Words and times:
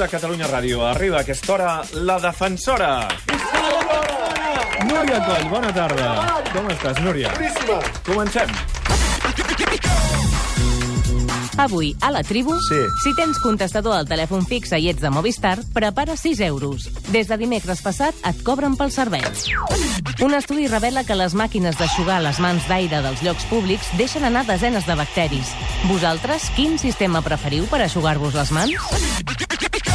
De 0.00 0.08
Catalunya 0.08 0.46
Ràdio 0.48 0.80
arriba 0.88 1.18
a 1.18 1.20
aquesta 1.20 1.52
hora 1.52 1.72
la 2.08 2.14
defensora. 2.18 3.06
Núria 4.88 5.18
Coll, 5.26 5.44
bona 5.52 5.68
tarda. 5.76 6.08
Com 6.54 6.70
estàs, 6.72 7.02
Núria? 7.04 7.28
Boníssima. 7.36 7.76
Comencem. 8.06 8.48
Avui, 11.60 11.94
a 12.00 12.10
la 12.10 12.22
tribu, 12.24 12.54
Sí. 12.56 12.80
si 13.04 13.12
tens 13.14 13.38
contestador 13.38 13.92
al 13.92 14.08
telèfon 14.08 14.46
fixe 14.48 14.78
i 14.80 14.88
ets 14.88 15.02
de 15.02 15.10
Movistar, 15.10 15.58
prepara 15.74 16.16
6 16.16 16.40
euros. 16.40 16.88
Des 17.12 17.28
de 17.28 17.36
dimecres 17.36 17.82
passat 17.84 18.14
et 18.24 18.42
cobren 18.42 18.78
pel 18.80 18.90
servei. 18.90 19.20
Un 20.22 20.32
estudi 20.32 20.66
revela 20.68 21.04
que 21.04 21.14
les 21.14 21.34
màquines 21.34 21.76
d'aixugar 21.76 22.22
les 22.22 22.40
mans 22.40 22.66
d'aire 22.68 23.02
dels 23.02 23.20
llocs 23.22 23.44
públics 23.52 23.92
deixen 23.98 24.24
anar 24.24 24.46
desenes 24.46 24.86
de 24.86 24.94
bacteris. 24.94 25.52
Vosaltres, 25.84 26.48
quin 26.56 26.78
sistema 26.78 27.20
preferiu 27.20 27.66
per 27.66 27.82
aixugar-vos 27.82 28.32
les 28.32 28.50
mans? 28.50 28.70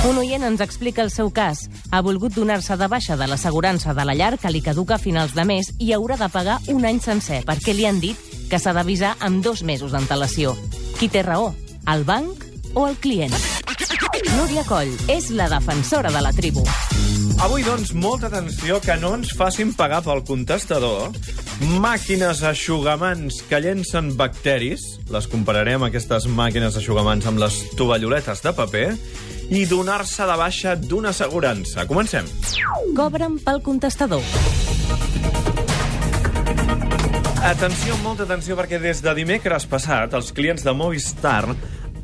Un 0.05 0.19
oient 0.21 0.43
ens 0.45 0.61
explica 0.61 1.01
el 1.01 1.09
seu 1.09 1.31
cas. 1.33 1.63
Ha 1.89 2.03
volgut 2.05 2.35
donar-se 2.35 2.75
de 2.77 2.87
baixa 2.91 3.15
de 3.17 3.25
l'assegurança 3.25 3.95
de 3.97 4.03
la 4.05 4.13
llar 4.13 4.35
que 4.37 4.51
li 4.53 4.61
caduca 4.61 4.99
a 4.99 5.01
finals 5.01 5.33
de 5.33 5.45
mes 5.49 5.71
i 5.81 5.95
haurà 5.95 6.19
de 6.19 6.29
pagar 6.29 6.59
un 6.69 6.85
any 6.85 6.99
sencer 7.01 7.41
perquè 7.47 7.73
li 7.73 7.87
han 7.89 7.97
dit 8.03 8.19
que 8.51 8.59
s'ha 8.61 8.75
d'avisar 8.77 9.15
amb 9.25 9.41
dos 9.43 9.63
mesos 9.65 9.95
d'antelació. 9.97 10.53
Qui 10.99 11.09
té 11.09 11.25
raó? 11.25 11.55
El 11.89 12.05
banc 12.05 12.45
o 12.75 12.85
el 12.85 12.99
client? 13.01 13.33
Núria 14.35 14.61
Coll 14.69 14.93
és 15.09 15.31
la 15.33 15.49
defensora 15.49 16.13
de 16.13 16.21
la 16.21 16.33
tribu. 16.37 16.61
Avui, 17.41 17.65
doncs, 17.65 17.95
molta 17.97 18.29
atenció 18.29 18.77
que 18.85 18.95
no 19.01 19.15
ens 19.17 19.33
facin 19.33 19.73
pagar 19.73 20.03
pel 20.05 20.21
contestador 20.27 21.09
màquines 21.81 22.41
aixugamans 22.43 23.41
que 23.49 23.59
llencen 23.63 24.09
bacteris, 24.19 24.83
les 25.09 25.27
compararem, 25.31 25.85
aquestes 25.87 26.27
màquines 26.27 26.75
aixugamans, 26.75 27.25
amb 27.25 27.39
les 27.39 27.61
tovalloletes 27.79 28.43
de 28.43 28.51
paper, 28.57 28.89
i 29.49 29.65
donar-se 29.69 30.25
de 30.25 30.37
baixa 30.39 30.75
d'una 30.75 31.11
assegurança. 31.13 31.85
Comencem. 31.89 32.25
Cobren 32.95 33.37
pel 33.43 33.61
contestador. 33.65 34.23
Atenció, 37.45 37.93
molta 38.01 38.25
atenció, 38.25 38.55
perquè 38.57 38.79
des 38.81 39.03
de 39.05 39.13
dimecres 39.13 39.67
passat 39.69 40.15
els 40.17 40.31
clients 40.33 40.63
de 40.65 40.73
Movistar 40.73 41.43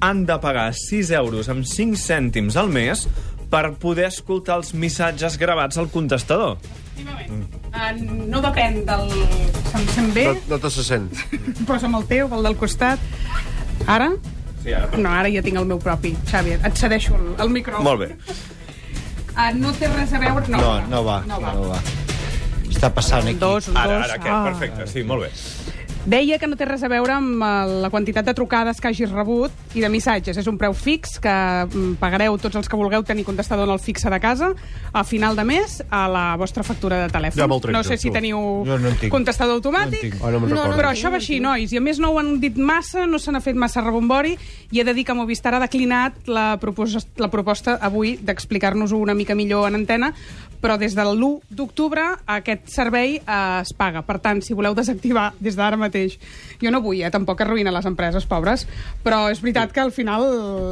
han 0.01 0.25
de 0.25 0.37
pagar 0.41 0.67
6 0.77 1.09
euros 1.17 1.49
amb 1.49 1.65
5 1.65 1.97
cèntims 1.97 2.57
al 2.57 2.69
mes 2.69 3.07
per 3.51 3.73
poder 3.81 4.05
escoltar 4.07 4.59
els 4.61 4.71
missatges 4.77 5.37
gravats 5.41 5.77
al 5.81 5.89
contestador. 5.93 6.59
Efectivament. 6.93 7.47
Uh, 7.71 8.27
no 8.29 8.41
depèn 8.43 8.83
del... 8.85 9.09
Se'm 9.71 9.87
sent 9.95 10.13
bé, 10.15 10.27
No, 10.29 10.37
no 10.53 10.61
te 10.61 10.71
se 10.73 10.85
sent. 10.85 11.09
posa'm 11.69 11.97
el 11.97 12.05
teu, 12.09 12.29
el 12.37 12.47
del 12.47 12.57
costat. 12.59 13.01
Ara? 13.89 14.11
Sí, 14.63 14.73
ara. 14.77 14.89
No, 14.97 15.09
ara 15.09 15.29
ja 15.33 15.41
tinc 15.41 15.57
el 15.57 15.65
meu 15.65 15.79
propi. 15.81 16.13
Xavi, 16.29 16.57
et 16.59 16.77
cedeixo 16.77 17.15
el, 17.17 17.31
el 17.41 17.49
micròfon. 17.49 17.83
Molt 17.83 17.99
bé. 18.03 18.11
Uh, 19.31 19.49
no 19.57 19.71
té 19.79 19.87
res 19.87 20.11
a 20.13 20.19
veure... 20.21 20.43
No, 20.51 20.57
No, 20.59 20.71
no 20.91 21.03
va, 21.07 21.21
No 21.27 21.39
va. 21.41 21.53
no 21.55 21.69
va. 21.71 21.79
Està 22.71 22.89
passant 22.93 23.23
aquí. 23.27 23.37
Dos, 23.39 23.67
un 23.71 23.77
Ara, 23.77 23.97
dos. 23.97 24.05
ara, 24.05 24.13
aquest, 24.19 24.33
Ah. 24.35 24.43
perfecte. 24.45 24.87
Sí, 24.87 25.03
molt 25.03 25.23
bé. 25.23 25.31
Deia 26.01 26.39
que 26.41 26.47
no 26.49 26.57
té 26.57 26.65
res 26.65 26.81
a 26.81 26.89
veure 26.89 27.13
amb 27.13 27.43
eh, 27.45 27.49
la 27.83 27.91
quantitat 27.93 28.25
de 28.25 28.33
trucades 28.33 28.79
que 28.81 28.89
hagis 28.89 29.11
rebut 29.13 29.75
i 29.77 29.83
de 29.83 29.89
missatges. 29.93 30.39
És 30.41 30.47
un 30.49 30.57
preu 30.57 30.73
fix 30.73 31.19
que 31.21 31.33
mm, 31.67 31.99
pagareu 32.01 32.39
tots 32.41 32.57
els 32.57 32.69
que 32.69 32.79
vulgueu 32.79 33.03
tenir 33.05 33.25
contestador 33.27 33.69
en 33.69 33.75
el 33.75 33.81
fixe 33.83 34.09
de 34.09 34.19
casa 34.19 34.49
a 34.91 35.03
final 35.05 35.37
de 35.37 35.45
mes 35.45 35.77
a 35.89 36.07
la 36.09 36.25
vostra 36.41 36.65
factura 36.65 37.03
de 37.03 37.11
telèfon. 37.13 37.37
Ja 37.37 37.59
trec, 37.61 37.75
no 37.75 37.83
sé 37.85 37.99
si 38.01 38.09
teniu 38.09 38.41
Jo 38.65 38.79
no 38.81 38.95
contestador 39.13 39.51
No 39.51 39.59
en 39.59 39.61
automàtic. 39.61 40.17
Ah, 40.21 40.31
no 40.31 40.39
me'n 40.39 40.55
recordo. 40.55 40.77
però 40.79 40.89
això 40.89 41.11
va 41.11 41.19
així, 41.21 41.39
nois. 41.39 41.71
I 41.71 41.77
a 41.77 41.81
més 41.81 41.99
no 41.99 42.11
ho 42.11 42.19
han 42.19 42.39
dit 42.41 42.57
massa, 42.57 43.05
no 43.05 43.19
se 43.19 43.31
n'ha 43.31 43.41
fet 43.41 43.55
massa 43.55 43.81
rebombori, 43.81 44.37
i 44.71 44.79
he 44.79 44.83
de 44.87 44.93
dir 44.93 45.05
que 45.05 45.13
Movistar 45.13 45.53
ha 45.55 45.59
declinat 45.59 46.27
la 46.27 46.57
proposta, 46.61 47.03
la 47.21 47.29
proposta 47.29 47.77
avui 47.81 48.17
d'explicar-nos-ho 48.17 48.97
una 48.97 49.13
mica 49.13 49.35
millor 49.35 49.67
en 49.67 49.75
antena, 49.75 50.13
però 50.61 50.77
des 50.77 50.95
de 50.95 51.03
l'1 51.03 51.41
d'octubre 51.49 52.03
aquest 52.29 52.69
servei 52.71 53.17
eh, 53.17 53.61
es 53.61 53.73
paga. 53.77 54.05
Per 54.05 54.19
tant, 54.23 54.41
si 54.45 54.55
voleu 54.57 54.77
desactivar 54.77 55.31
des 55.39 55.57
d'ara 55.57 55.79
mateix... 55.79 56.19
Jo 56.61 56.69
no 56.69 56.77
vull, 56.85 56.99
eh, 57.01 57.09
tampoc 57.09 57.39
arruïnar 57.41 57.73
les 57.73 57.87
empreses 57.89 58.27
pobres, 58.29 58.67
però 59.01 59.23
és 59.31 59.39
veritat 59.41 59.71
que 59.73 59.81
al 59.81 59.89
final, 59.91 60.23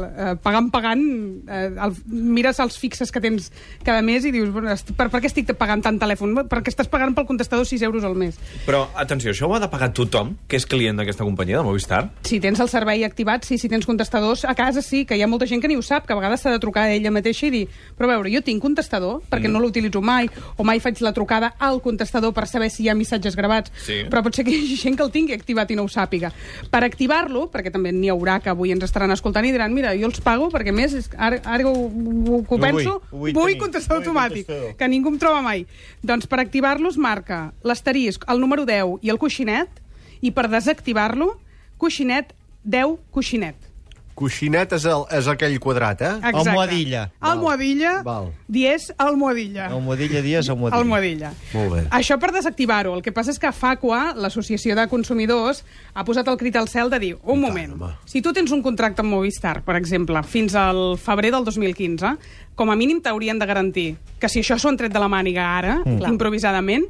eh, 0.06 0.34
pagant, 0.38 0.68
pagant, 0.70 1.02
eh, 1.50 1.64
el, 1.74 1.96
mires 2.06 2.60
els 2.62 2.78
fixes 2.78 3.10
que 3.10 3.18
tens 3.22 3.48
cada 3.82 3.98
mes 4.06 4.24
i 4.24 4.30
dius, 4.30 4.52
bueno, 4.54 4.76
per, 4.94 5.08
per 5.10 5.20
què 5.20 5.26
estic 5.26 5.50
pagant 5.58 5.82
tant 5.82 5.98
telèfon? 5.98 6.36
Perquè 6.50 6.70
estàs 6.70 6.86
pagant 6.90 7.16
pel 7.16 7.26
contestador 7.26 7.66
6 7.66 7.82
euros 7.88 8.06
al 8.06 8.14
mes. 8.14 8.38
Però, 8.68 8.84
atenció, 8.94 9.34
això 9.34 9.50
ho 9.50 9.56
ha 9.56 9.62
de 9.62 9.70
pagar 9.72 9.90
tothom 9.96 10.36
que 10.46 10.60
és 10.60 10.68
client 10.70 11.02
d'aquesta 11.02 11.26
companyia, 11.26 11.58
de 11.58 11.66
Movistar? 11.66 12.04
Si 12.28 12.38
tens 12.38 12.62
el 12.62 12.70
servei 12.70 13.02
activat, 13.04 13.48
sí, 13.48 13.58
si 13.58 13.68
tens 13.72 13.88
contestadors, 13.88 14.46
a 14.46 14.54
casa 14.54 14.86
sí, 14.86 15.02
que 15.08 15.18
hi 15.18 15.26
ha 15.26 15.30
molta 15.30 15.50
gent 15.50 15.64
que 15.64 15.70
ni 15.72 15.74
ho 15.74 15.82
sap, 15.82 16.06
que 16.06 16.14
a 16.14 16.20
vegades 16.20 16.46
s'ha 16.46 16.54
de 16.54 16.62
trucar 16.62 16.86
a 16.86 16.94
ella 16.94 17.10
mateixa 17.10 17.48
i 17.48 17.54
dir, 17.54 17.64
però 17.98 18.06
a 18.06 18.14
veure, 18.14 18.30
jo 18.30 18.44
tinc 18.46 18.62
contestador, 18.62 19.24
perquè 19.26 19.50
no 19.50 19.58
l'utilitzo 19.58 19.79
mai, 20.02 20.28
o 20.56 20.64
mai 20.64 20.80
faig 20.80 21.00
la 21.00 21.12
trucada 21.12 21.54
al 21.58 21.80
contestador 21.80 22.32
per 22.34 22.46
saber 22.46 22.70
si 22.70 22.82
hi 22.84 22.88
ha 22.88 22.94
missatges 22.94 23.34
gravats, 23.36 23.72
Sí. 23.86 24.04
però 24.10 24.22
pot 24.22 24.34
ser 24.34 24.44
que 24.44 24.50
hi 24.50 24.58
hagi 24.64 24.76
gent 24.76 24.96
que 24.96 25.02
el 25.02 25.10
tingui 25.10 25.32
activat 25.32 25.70
i 25.70 25.76
no 25.76 25.82
ho 25.84 25.88
sàpiga. 25.88 26.32
Per 26.70 26.84
activar-lo, 26.84 27.50
perquè 27.50 27.70
també 27.72 27.92
n'hi 27.92 28.08
haurà 28.10 28.40
que 28.42 28.50
avui 28.50 28.72
ens 28.72 28.84
estaran 28.84 29.10
escoltant 29.10 29.44
i 29.46 29.52
diran, 29.52 29.72
mira, 29.72 29.94
jo 29.96 30.06
els 30.06 30.20
pago 30.20 30.50
perquè 30.50 30.72
més, 30.72 30.92
és- 30.92 31.10
ara, 31.16 31.40
ara 31.44 31.64
ho, 31.66 31.72
ho, 31.72 32.44
ho 32.48 32.56
No 32.56 32.58
penso, 32.58 33.02
vull, 33.10 33.20
vull 33.20 33.32
vull 33.32 33.46
tenir, 33.52 33.58
contestador 33.58 34.02
vull 34.04 34.08
automàtic, 34.16 34.46
contestador. 34.46 34.76
que 34.76 34.88
ningú 34.88 35.08
em 35.08 35.18
troba 35.18 35.40
mai. 35.42 35.66
Doncs 36.02 36.26
per 36.26 36.40
activar-los 36.40 36.96
marca 36.98 37.52
l'asterisc, 37.62 38.24
el 38.28 38.40
número 38.40 38.66
10 38.66 38.98
i 39.02 39.10
el 39.10 39.18
coixinet, 39.18 39.68
i 40.20 40.30
per 40.32 40.48
desactivar-lo, 40.50 41.38
coixinet 41.78 42.34
10 42.64 42.98
coixinet. 43.10 43.54
Coixinet 44.20 44.74
és, 44.76 44.84
el, 44.84 45.06
és 45.16 45.28
aquell 45.32 45.56
quadrat, 45.62 46.02
eh? 46.04 46.12
Exacte. 46.18 46.42
Almohadilla. 46.42 47.04
Val. 47.14 47.30
Almohadilla. 47.30 47.92
Val. 48.04 48.28
Dies 48.52 48.90
almohadilla. 49.00 49.70
Almohadilla 49.72 50.20
dies, 50.26 50.50
almohadilla. 50.52 50.80
Almohadilla. 50.82 51.32
Molt 51.54 51.72
bé. 51.72 51.84
Això 51.96 52.18
per 52.20 52.32
desactivar-ho. 52.36 52.92
El 52.98 53.04
que 53.06 53.14
passa 53.16 53.32
és 53.32 53.40
que 53.40 53.52
Facua, 53.56 54.02
l'Associació 54.12 54.76
de 54.76 54.86
Consumidors, 54.92 55.64
ha 55.94 56.04
posat 56.04 56.28
el 56.28 56.36
crit 56.40 56.60
al 56.60 56.68
cel 56.68 56.92
de 56.92 57.00
dir, 57.00 57.14
un 57.24 57.40
moment, 57.40 57.74
home. 57.78 57.92
si 58.04 58.20
tu 58.20 58.34
tens 58.36 58.52
un 58.52 58.60
contracte 58.62 59.00
amb 59.00 59.14
Movistar, 59.14 59.62
per 59.64 59.78
exemple, 59.80 60.20
fins 60.22 60.54
al 60.54 60.98
febrer 61.00 61.32
del 61.32 61.48
2015, 61.48 62.14
com 62.54 62.70
a 62.70 62.76
mínim 62.76 63.00
t'haurien 63.00 63.38
de 63.40 63.48
garantir 63.48 63.88
que 64.20 64.28
si 64.28 64.44
això 64.44 64.58
s'ho 64.60 64.68
han 64.68 64.76
tret 64.76 64.92
de 64.92 65.00
la 65.00 65.08
màniga 65.08 65.46
ara, 65.56 65.80
mm. 65.80 66.04
improvisadament, 66.12 66.84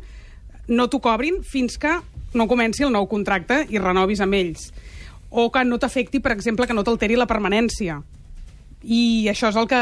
no 0.67 0.89
t'ho 0.91 0.99
cobrin 1.03 1.45
fins 1.47 1.79
que 1.79 1.95
no 2.35 2.47
comenci 2.51 2.85
el 2.87 2.93
nou 2.95 3.07
contracte 3.11 3.65
i 3.71 3.79
renovis 3.79 4.23
amb 4.23 4.35
ells. 4.39 4.71
O 5.31 5.51
que 5.51 5.65
no 5.65 5.79
t'afecti, 5.79 6.21
per 6.21 6.35
exemple, 6.35 6.67
que 6.67 6.75
no 6.75 6.85
t'alteri 6.87 7.19
la 7.19 7.29
permanència. 7.31 8.01
I 8.81 9.29
això 9.29 9.51
és 9.51 9.57
el 9.61 9.69
que 9.69 9.79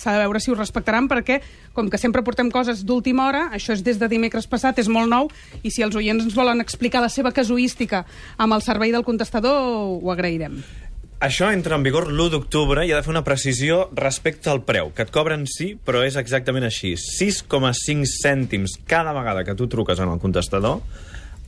s'ha 0.00 0.14
de 0.14 0.20
veure 0.22 0.40
si 0.40 0.50
ho 0.50 0.56
respectaran, 0.56 1.08
perquè, 1.08 1.38
com 1.76 1.90
que 1.92 2.00
sempre 2.00 2.24
portem 2.24 2.50
coses 2.50 2.80
d'última 2.88 3.26
hora, 3.28 3.42
això 3.52 3.74
és 3.76 3.84
des 3.84 4.00
de 4.00 4.08
dimecres 4.08 4.48
passat, 4.48 4.78
és 4.80 4.88
molt 4.88 5.10
nou, 5.12 5.28
i 5.62 5.70
si 5.70 5.84
els 5.84 5.96
oients 5.96 6.24
ens 6.24 6.36
volen 6.36 6.64
explicar 6.64 7.04
la 7.04 7.12
seva 7.12 7.32
casuística 7.36 8.06
amb 8.38 8.56
el 8.56 8.64
servei 8.64 8.92
del 8.94 9.04
contestador, 9.04 10.00
ho 10.00 10.12
agrairem. 10.12 10.62
Això 11.20 11.48
entra 11.50 11.74
en 11.74 11.82
vigor 11.82 12.06
l'1 12.12 12.30
d'octubre 12.30 12.84
i 12.86 12.92
ha 12.92 13.00
de 13.00 13.02
fer 13.02 13.10
una 13.10 13.24
precisió 13.26 13.88
respecte 13.98 14.48
al 14.52 14.62
preu, 14.62 14.92
que 14.94 15.02
et 15.02 15.10
cobren 15.10 15.48
sí, 15.50 15.72
però 15.74 16.04
és 16.06 16.16
exactament 16.16 16.64
així. 16.64 16.92
6,5 16.94 18.06
cèntims 18.22 18.78
cada 18.86 19.12
vegada 19.16 19.42
que 19.44 19.56
tu 19.58 19.66
truques 19.66 19.98
en 19.98 20.12
el 20.14 20.20
contestador, 20.22 20.78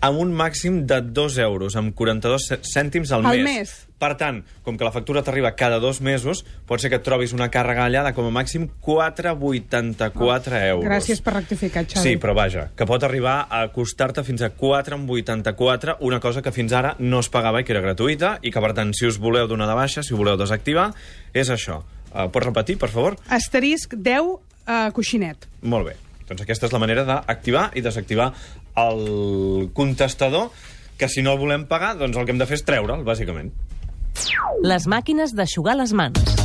amb 0.00 0.19
un 0.19 0.33
màxim 0.33 0.87
de 0.88 1.00
2 1.03 1.38
euros, 1.44 1.77
amb 1.77 1.94
42 1.94 2.49
cè- 2.50 2.61
cèntims 2.65 3.12
al, 3.12 3.27
Al 3.27 3.38
mes. 3.38 3.44
mes. 3.44 3.87
Per 4.00 4.15
tant, 4.16 4.38
com 4.65 4.78
que 4.81 4.84
la 4.87 4.93
factura 4.94 5.21
t'arriba 5.22 5.50
cada 5.61 5.77
dos 5.78 6.00
mesos, 6.00 6.41
pot 6.65 6.81
ser 6.81 6.88
que 6.88 6.97
et 6.97 7.05
trobis 7.05 7.34
una 7.37 7.51
càrrega 7.53 7.84
allà 7.84 8.01
de 8.07 8.15
com 8.16 8.25
a 8.25 8.30
màxim 8.33 8.71
4,84 8.80 10.57
euros. 10.71 10.84
Gràcies 10.89 11.21
per 11.21 11.34
rectificar, 11.34 11.84
Xavi. 11.84 12.01
Sí, 12.03 12.16
però 12.16 12.34
vaja, 12.36 12.71
que 12.77 12.86
pot 12.89 13.04
arribar 13.04 13.47
a 13.51 13.66
costar-te 13.75 14.25
fins 14.25 14.41
a 14.42 14.51
4,84, 14.57 15.98
una 16.01 16.21
cosa 16.21 16.41
que 16.42 16.53
fins 16.53 16.72
ara 16.72 16.95
no 16.98 17.21
es 17.21 17.28
pagava 17.28 17.60
i 17.60 17.65
que 17.69 17.75
era 17.77 17.83
gratuïta, 17.84 18.39
i 18.42 18.51
que, 18.51 18.60
per 18.60 18.72
tant, 18.77 18.95
si 18.97 19.07
us 19.07 19.19
voleu 19.21 19.48
donar 19.51 19.69
de 19.69 19.77
baixa, 19.78 20.03
si 20.03 20.15
voleu 20.16 20.39
desactivar, 20.41 20.91
és 21.34 21.51
això. 21.53 21.83
Uh, 22.10 22.27
pots 22.33 22.47
repetir, 22.48 22.78
per 22.80 22.89
favor? 22.91 23.16
Asterisc 23.28 23.95
10 23.95 24.30
uh, 24.33 24.89
coixinet. 24.97 25.47
Molt 25.63 25.92
bé. 25.92 25.97
Doncs 26.30 26.45
aquesta 26.45 26.69
és 26.69 26.72
la 26.72 26.78
manera 26.78 27.03
d'activar 27.03 27.69
i 27.75 27.83
desactivar 27.83 28.28
el 28.77 29.71
contestador, 29.75 30.51
que 30.99 31.09
si 31.09 31.22
no 31.22 31.33
el 31.33 31.41
volem 31.41 31.67
pagar, 31.67 31.97
doncs 31.99 32.17
el 32.17 32.27
que 32.27 32.34
hem 32.34 32.41
de 32.41 32.47
fer 32.47 32.61
és 32.61 32.67
treure'l, 32.67 33.05
bàsicament. 33.07 33.53
Les 34.63 34.87
màquines 34.91 35.33
d'aixugar 35.33 35.78
les 35.81 35.95
mans. 35.97 36.41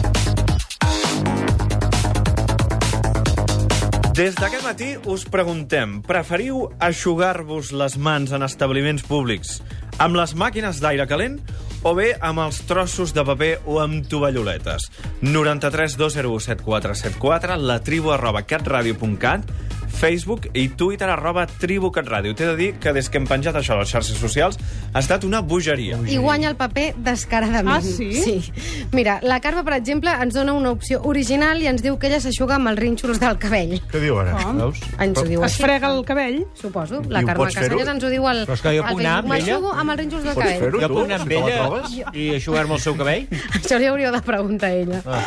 Des 4.16 4.32
d'aquest 4.40 4.64
matí 4.64 4.94
us 5.12 5.26
preguntem, 5.28 5.98
preferiu 6.08 6.70
aixugar-vos 6.80 7.74
les 7.76 7.98
mans 8.00 8.32
en 8.32 8.46
establiments 8.48 9.04
públics 9.04 9.58
amb 10.00 10.16
les 10.16 10.34
màquines 10.36 10.80
d'aire 10.84 11.06
calent 11.08 11.38
o 11.86 11.94
bé 11.96 12.14
amb 12.24 12.42
els 12.44 12.62
trossos 12.68 13.14
de 13.16 13.24
paper 13.28 13.52
o 13.70 13.78
amb 13.84 14.08
tovalloletes? 14.10 14.90
93 15.22 15.98
201 16.00 16.40
7474, 16.48 17.58
la 17.62 17.78
tribu 17.84 18.12
arroba 18.16 18.46
catradio.cat, 18.48 19.52
Facebook 19.96 20.48
i 20.54 20.68
Twitter, 20.70 21.08
arroba 21.10 21.46
tribucatradio. 21.48 22.36
T'he 22.36 22.46
de 22.46 22.56
dir 22.60 22.74
que 22.80 22.92
des 22.94 23.10
que 23.10 23.18
hem 23.18 23.26
penjat 23.28 23.56
això 23.56 23.74
a 23.76 23.80
les 23.82 23.90
xarxes 23.90 24.18
socials 24.20 24.58
ha 24.94 25.00
estat 25.00 25.24
una 25.24 25.42
bogeria. 25.42 25.98
I 26.08 26.18
guanya 26.22 26.50
el 26.52 26.58
paper 26.60 26.94
descaradament. 26.98 27.78
Ah, 27.78 27.82
sí? 27.82 28.12
Sí. 28.14 28.54
Mira, 28.92 29.20
la 29.24 29.40
Carme, 29.42 29.64
per 29.64 29.74
exemple, 29.78 30.12
ens 30.22 30.34
dona 30.36 30.54
una 30.54 30.72
opció 30.76 31.02
original 31.04 31.62
i 31.62 31.68
ens 31.72 31.82
diu 31.84 31.98
que 32.00 32.08
ella 32.08 32.20
s'aixuga 32.24 32.56
amb 32.60 32.70
els 32.74 32.80
rínxols 32.80 33.20
del 33.22 33.38
cabell. 33.42 33.78
Què 33.92 34.02
diu 34.04 34.20
ara? 34.22 34.36
Com? 34.44 34.58
Veus? 34.62 34.82
Ens 35.00 35.20
ho 35.20 35.26
diu 35.28 35.44
Es 35.44 35.52
així. 35.54 35.64
frega 35.64 35.92
el 35.94 36.04
cabell? 36.06 36.42
Suposo. 36.60 37.02
La 37.10 37.22
I 37.22 37.26
Carme? 37.26 37.46
Castells 37.52 37.88
ens 37.96 38.04
ho 38.04 38.10
diu 38.12 38.28
al, 38.28 38.44
Però 38.46 38.54
és 38.60 38.62
que 38.66 38.76
jo 38.78 38.84
al 38.84 38.92
puc 38.92 39.00
anar 39.06 39.22
Facebook. 39.22 39.32
amb 39.32 39.34
ella? 39.40 39.60
M'aixugo 39.60 39.74
amb 39.80 39.92
els 39.96 40.00
rínxols 40.00 40.24
del 40.24 40.36
cabell. 40.36 40.82
Jo 40.82 40.90
puc 40.90 41.04
anar 41.06 41.22
amb 41.22 41.32
ella 41.32 42.12
i 42.14 42.30
aixugar-me 42.36 42.74
el 42.76 42.82
seu 42.82 42.96
cabell? 42.98 43.28
Això 43.62 43.78
li 43.80 43.86
hauríeu 43.88 44.12
de 44.12 44.22
preguntar 44.26 44.70
a 44.70 44.74
ella. 44.74 45.02
Ah. 45.06 45.22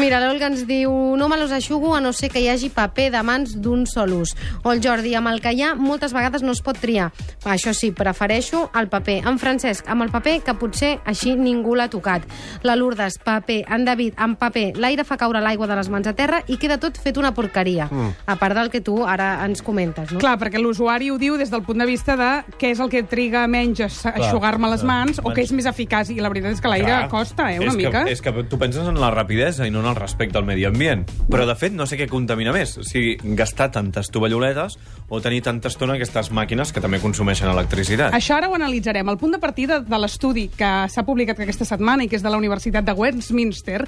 Mira, 0.00 0.20
l'Olga 0.22 0.46
ens 0.48 0.64
diu 0.66 0.90
no 1.20 1.28
me 1.28 1.36
los 1.36 1.52
aixugo 1.52 1.94
a 1.96 2.00
no 2.00 2.12
ser 2.12 2.30
que 2.30 2.40
hi 2.40 2.48
hagi 2.48 2.70
paper 2.70 3.10
de 3.12 3.22
mans 3.22 3.56
d'un 3.60 3.84
sol 3.86 3.99
ús. 4.08 4.32
O 4.64 4.72
el 4.72 4.80
Jordi, 4.80 5.12
amb 5.14 5.28
el 5.28 5.42
que 5.44 5.52
hi 5.52 5.60
ha, 5.62 5.74
moltes 5.76 6.14
vegades 6.16 6.42
no 6.42 6.54
es 6.56 6.62
pot 6.64 6.78
triar. 6.80 7.10
Això 7.44 7.74
sí, 7.76 7.92
prefereixo 7.92 8.70
el 8.80 8.88
paper. 8.88 9.18
En 9.28 9.36
Francesc, 9.38 9.88
amb 9.92 10.06
el 10.06 10.10
paper, 10.10 10.38
que 10.46 10.56
potser 10.56 10.94
així 11.04 11.34
ningú 11.36 11.76
l'ha 11.76 11.90
tocat. 11.92 12.24
La 12.64 12.76
Lourdes, 12.76 13.18
paper. 13.20 13.60
En 13.68 13.84
David, 13.84 14.16
amb 14.16 14.38
paper. 14.40 14.78
L'aire 14.80 15.04
fa 15.04 15.18
caure 15.20 15.44
l'aigua 15.44 15.68
de 15.68 15.76
les 15.76 15.92
mans 15.92 16.08
a 16.08 16.14
terra 16.16 16.40
i 16.48 16.56
queda 16.56 16.80
tot 16.80 16.96
fet 16.96 17.20
una 17.20 17.34
porqueria. 17.36 17.90
Mm. 17.90 18.14
A 18.24 18.38
part 18.40 18.56
del 18.56 18.72
que 18.72 18.80
tu 18.80 19.02
ara 19.04 19.44
ens 19.44 19.60
comentes, 19.66 20.14
no? 20.14 20.22
Clar, 20.22 20.38
perquè 20.40 20.62
l'usuari 20.62 21.10
ho 21.12 21.18
diu 21.20 21.36
des 21.36 21.52
del 21.52 21.62
punt 21.66 21.82
de 21.82 21.86
vista 21.88 22.16
de 22.16 22.30
què 22.56 22.72
és 22.72 22.80
el 22.80 22.90
que 22.92 23.02
triga 23.04 23.44
menys 23.50 23.84
a 23.84 24.14
aixugar-me 24.14 24.70
les 24.72 24.84
mans 24.86 25.20
o 25.22 25.34
què 25.34 25.44
és 25.44 25.52
més 25.56 25.68
eficaç. 25.68 26.12
I 26.14 26.20
la 26.22 26.30
veritat 26.32 26.56
és 26.56 26.62
que 26.62 26.72
l'aire 26.72 27.02
costa, 27.12 27.50
eh, 27.52 27.60
una 27.60 27.74
és 27.74 27.78
mica. 27.78 28.04
Que, 28.04 28.14
és 28.14 28.22
que 28.24 28.32
tu 28.48 28.58
penses 28.60 28.86
en 28.88 29.00
la 29.00 29.10
rapidesa 29.12 29.66
i 29.66 29.74
no 29.74 29.82
en 29.84 29.90
el 29.92 29.98
respecte 29.98 30.38
al 30.38 30.46
medi 30.48 30.64
ambient. 30.68 31.06
Però, 31.30 31.46
de 31.48 31.56
fet, 31.58 31.74
no 31.76 31.86
sé 31.86 31.98
què 32.00 32.08
contamina 32.10 32.54
més. 32.54 32.76
O 32.80 32.86
sigui, 32.86 33.16
gastar 33.36 33.70
tantes 33.90 34.10
tovalloletes 34.10 34.78
o 35.08 35.20
tenir 35.20 35.42
tanta 35.42 35.68
estona 35.68 35.96
aquestes 35.98 36.30
màquines 36.30 36.70
que 36.70 36.80
també 36.80 37.00
consumeixen 37.02 37.50
electricitat. 37.50 38.14
Això 38.14 38.36
ara 38.38 38.48
ho 38.48 38.54
analitzarem. 38.54 39.08
El 39.10 39.18
punt 39.18 39.34
de 39.34 39.40
partida 39.42 39.80
de 39.82 39.98
l'estudi 39.98 40.46
que 40.54 40.70
s'ha 40.88 41.04
publicat 41.06 41.42
aquesta 41.42 41.66
setmana 41.66 42.06
i 42.06 42.08
que 42.08 42.16
és 42.16 42.22
de 42.22 42.30
la 42.30 42.38
Universitat 42.38 42.86
de 42.86 42.94
Westminster 42.94 43.82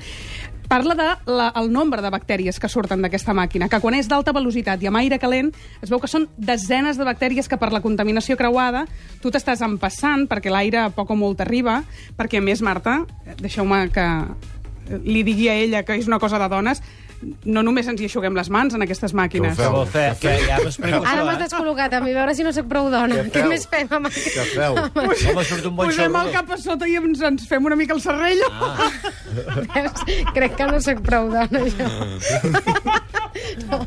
parla 0.72 0.96
de 0.96 1.06
la, 1.30 1.50
el 1.60 1.70
nombre 1.70 2.02
de 2.02 2.10
bactèries 2.10 2.58
que 2.58 2.70
surten 2.70 3.02
d'aquesta 3.04 3.34
màquina, 3.36 3.68
que 3.68 3.78
quan 3.82 3.94
és 3.94 4.08
d'alta 4.08 4.32
velocitat 4.32 4.80
i 4.82 4.88
amb 4.88 5.02
aire 5.02 5.18
calent 5.20 5.50
es 5.84 5.90
veu 5.92 6.00
que 6.00 6.08
són 6.08 6.24
desenes 6.38 6.96
de 6.96 7.04
bactèries 7.04 7.50
que 7.50 7.58
per 7.60 7.68
la 7.74 7.82
contaminació 7.84 8.38
creuada 8.40 8.86
tu 9.20 9.30
t'estàs 9.30 9.60
empassant 9.66 10.24
perquè 10.30 10.50
l'aire 10.50 10.88
poc 10.96 11.12
o 11.12 11.18
molt 11.18 11.42
t'arriba, 11.42 11.82
perquè 12.16 12.40
a 12.40 12.46
més, 12.46 12.64
Marta, 12.64 13.02
deixeu-me 13.42 13.84
que 13.92 14.06
li 15.04 15.22
digui 15.22 15.48
a 15.48 15.54
ella 15.54 15.82
que 15.84 15.96
és 15.98 16.08
una 16.08 16.18
cosa 16.18 16.40
de 16.40 16.48
dones, 16.48 16.82
no 17.44 17.62
només 17.62 17.88
ens 17.90 18.00
hi 18.00 18.08
aixuguem 18.08 18.36
les 18.38 18.50
mans 18.52 18.74
en 18.76 18.84
aquestes 18.84 19.14
màquines. 19.16 19.56
Què 19.58 19.66
ho 19.66 19.70
Què 19.70 19.76
vol 19.76 19.88
fer? 19.90 20.06
Que 20.22 20.34
ja 20.46 20.58
m'explico 20.62 21.00
Ara 21.02 21.24
m'has 21.26 21.38
eh? 21.38 21.42
descol·locat 21.44 21.96
a 21.98 22.02
mi, 22.04 22.12
a 22.14 22.18
veure 22.20 22.34
si 22.38 22.46
no 22.46 22.52
sóc 22.54 22.68
prou 22.70 22.90
dona. 22.92 23.22
Què 23.22 23.30
Què 23.30 23.44
feu? 23.44 23.52
més 23.52 23.66
fem 23.70 23.96
amb 23.98 24.10
aquest... 24.10 24.30
Què 24.36 24.46
feu? 24.52 24.78
Home, 25.32 25.46
surt 25.48 25.70
un 25.70 25.76
bon 25.78 25.90
Posem 25.90 26.20
el 26.22 26.32
cap 26.36 26.54
a 26.54 26.60
sota 26.60 26.90
i 26.90 26.98
ens, 27.00 27.22
ens 27.32 27.48
fem 27.50 27.70
una 27.70 27.78
mica 27.78 27.96
el 27.96 28.02
serrello. 28.04 28.50
Ah. 28.52 28.90
Veus? 29.74 30.06
Crec 30.36 30.56
que 30.58 30.70
no 30.70 30.80
sóc 30.84 31.02
prou 31.06 31.30
dona, 31.32 31.66
jo. 31.76 31.90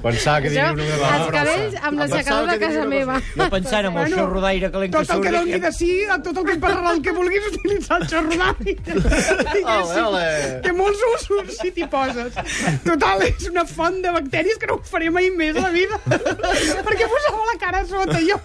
Pensava 0.03 0.41
que 0.41 0.49
diria 0.49 0.71
una 0.73 0.85
cosa 0.85 1.15
els 1.15 1.31
cabells 1.35 1.75
amb 1.81 1.99
l'aixecador 2.01 2.49
de 2.51 2.57
casa 2.63 2.85
meva. 2.89 3.19
Jo 3.35 3.49
pensant 3.53 3.85
en 3.85 3.91
el 3.91 3.95
Bueno, 3.95 4.17
xorro 4.17 4.41
d'aire 4.43 4.71
calent 4.73 4.91
que 4.93 4.97
Tot 4.97 5.15
el 5.15 5.21
que 5.23 5.29
surt... 5.31 5.39
doni 5.39 5.59
de 5.65 5.71
sí, 5.75 5.91
a 6.09 6.17
tot 6.21 6.37
el 6.41 6.45
que 6.49 6.55
per 6.65 6.73
el 6.91 7.01
que 7.05 7.13
vulguis 7.15 7.47
utilitzar 7.51 8.01
el 8.01 8.07
xorro 8.11 8.39
d'aire. 8.41 8.75
Ole, 9.75 10.01
ole. 10.05 10.25
Té 10.65 10.71
molts 10.75 11.01
usos, 11.15 11.55
si 11.59 11.71
t'hi 11.75 11.87
poses. 11.91 12.35
Total, 12.85 13.23
és 13.27 13.47
una 13.49 13.65
font 13.69 13.97
de 14.03 14.11
bacteris 14.15 14.57
que 14.61 14.69
no 14.69 14.77
ho 14.79 14.81
faré 14.85 15.09
mai 15.13 15.29
més 15.35 15.57
a 15.57 15.65
la 15.67 15.71
vida. 15.73 15.99
Perquè 16.87 17.07
posava 17.11 17.47
la 17.51 17.57
cara 17.61 17.81
a 17.83 17.87
sota, 17.89 18.19
jo. 18.25 18.37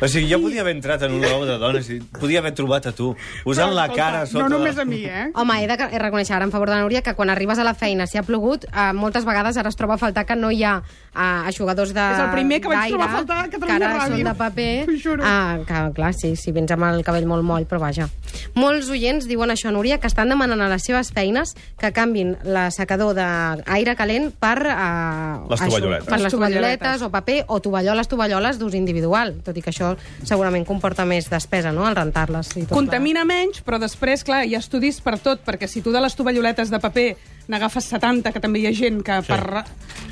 O 0.00 0.08
sigui, 0.08 0.28
jo 0.30 0.38
podia 0.42 0.60
haver 0.62 0.74
entrat 0.76 1.02
en 1.06 1.16
un 1.16 1.22
logo 1.24 1.46
de 1.46 1.56
dones 1.58 1.88
i 1.90 1.98
podia 2.18 2.40
haver 2.42 2.52
trobat 2.58 2.86
a 2.90 2.92
tu, 2.96 3.12
posant 3.44 3.72
la 3.74 3.88
cara 3.92 4.22
a 4.22 4.26
sota... 4.28 4.44
No 4.44 4.58
només 4.58 4.78
a 4.78 4.84
mi, 4.88 5.02
eh? 5.06 5.28
Home, 5.34 5.56
he 5.62 5.66
de 5.70 5.76
he 5.82 5.90
de 5.96 6.02
reconèixer 6.02 6.36
ara 6.36 6.46
en 6.46 6.52
favor 6.54 6.70
de 6.70 6.76
la 6.76 6.82
Núria 6.84 7.02
que 7.02 7.14
quan 7.18 7.30
arribes 7.32 7.58
a 7.58 7.66
la 7.66 7.74
feina, 7.78 8.06
si 8.06 8.18
ha 8.20 8.22
plogut, 8.26 8.66
eh, 8.70 8.92
moltes 9.02 9.26
vegades 9.26 9.58
ara 9.60 9.68
es 9.72 9.76
troba 9.78 9.96
a 9.98 10.00
faltar 10.00 10.24
que 10.28 10.36
no 10.38 10.50
hi 10.54 10.62
ha 10.64 10.76
eh, 10.82 11.48
aixugadors 11.50 11.92
de 11.92 12.00
És 12.14 12.22
el 12.22 12.30
primer 12.36 12.60
que 12.62 12.70
vaig 12.70 12.94
trobar 12.94 13.08
a 13.10 13.16
faltar 13.18 13.38
a 13.42 13.48
Catalunya 13.52 13.78
que 13.78 13.84
ara 13.84 13.98
Ràdio. 13.98 14.16
són 14.16 14.28
de 14.30 14.34
paper. 14.38 15.20
Ah, 15.26 15.58
que, 15.66 15.80
clar, 15.98 16.12
sí, 16.14 16.34
si 16.36 16.52
vens 16.54 16.70
amb 16.72 16.86
el 16.88 17.02
cabell 17.04 17.26
molt 17.26 17.44
moll, 17.44 17.66
però 17.68 17.80
vaja. 17.82 18.08
Molts 18.54 18.88
oients 18.92 19.26
diuen 19.28 19.50
això, 19.52 19.72
Núria, 19.74 19.98
que 20.00 20.06
estan 20.08 20.30
demanant 20.32 20.60
a 20.62 20.68
les 20.70 20.86
seves 20.86 21.12
feines 21.12 21.54
que 21.80 21.92
canvin 21.92 22.36
l'assecador 22.44 23.14
d'aire 23.18 23.96
calent 23.98 24.30
per... 24.38 24.56
Eh, 24.62 25.50
Les 25.52 25.60
tovalloletes. 25.66 26.08
Per 26.08 26.20
les 26.20 26.32
tovalloletes 26.32 27.02
o 27.02 27.10
paper, 27.12 27.38
o 27.48 27.60
tovalloles, 27.60 28.08
tovalloles 28.08 28.58
d'ús 28.60 28.74
individual, 28.78 29.34
tot 29.44 29.56
i 29.58 29.62
que 29.64 29.70
això 29.72 29.92
segurament 30.24 30.64
comporta 30.68 31.04
més 31.08 31.28
despesa, 31.32 31.72
no?, 31.74 31.86
el 31.88 31.96
rentar-les. 31.98 32.54
i 32.56 32.64
tot 32.66 32.76
Contamina 32.76 33.24
menys, 33.28 33.60
però 33.64 33.78
després, 33.82 34.24
clar, 34.24 34.44
hi 34.46 34.54
ha 34.56 34.62
estudis 34.62 35.00
per 35.04 35.18
tot, 35.18 35.42
perquè 35.44 35.68
si 35.68 35.82
tu 35.82 35.92
de 35.92 36.00
les 36.00 36.14
tovalloletes 36.16 36.70
de 36.70 36.80
paper 36.82 37.08
n'agafes 37.48 37.84
70, 37.90 38.32
que 38.32 38.40
també 38.40 38.60
hi 38.62 38.66
ha 38.68 38.72
gent 38.72 39.00
que 39.02 39.16
per, 39.26 39.40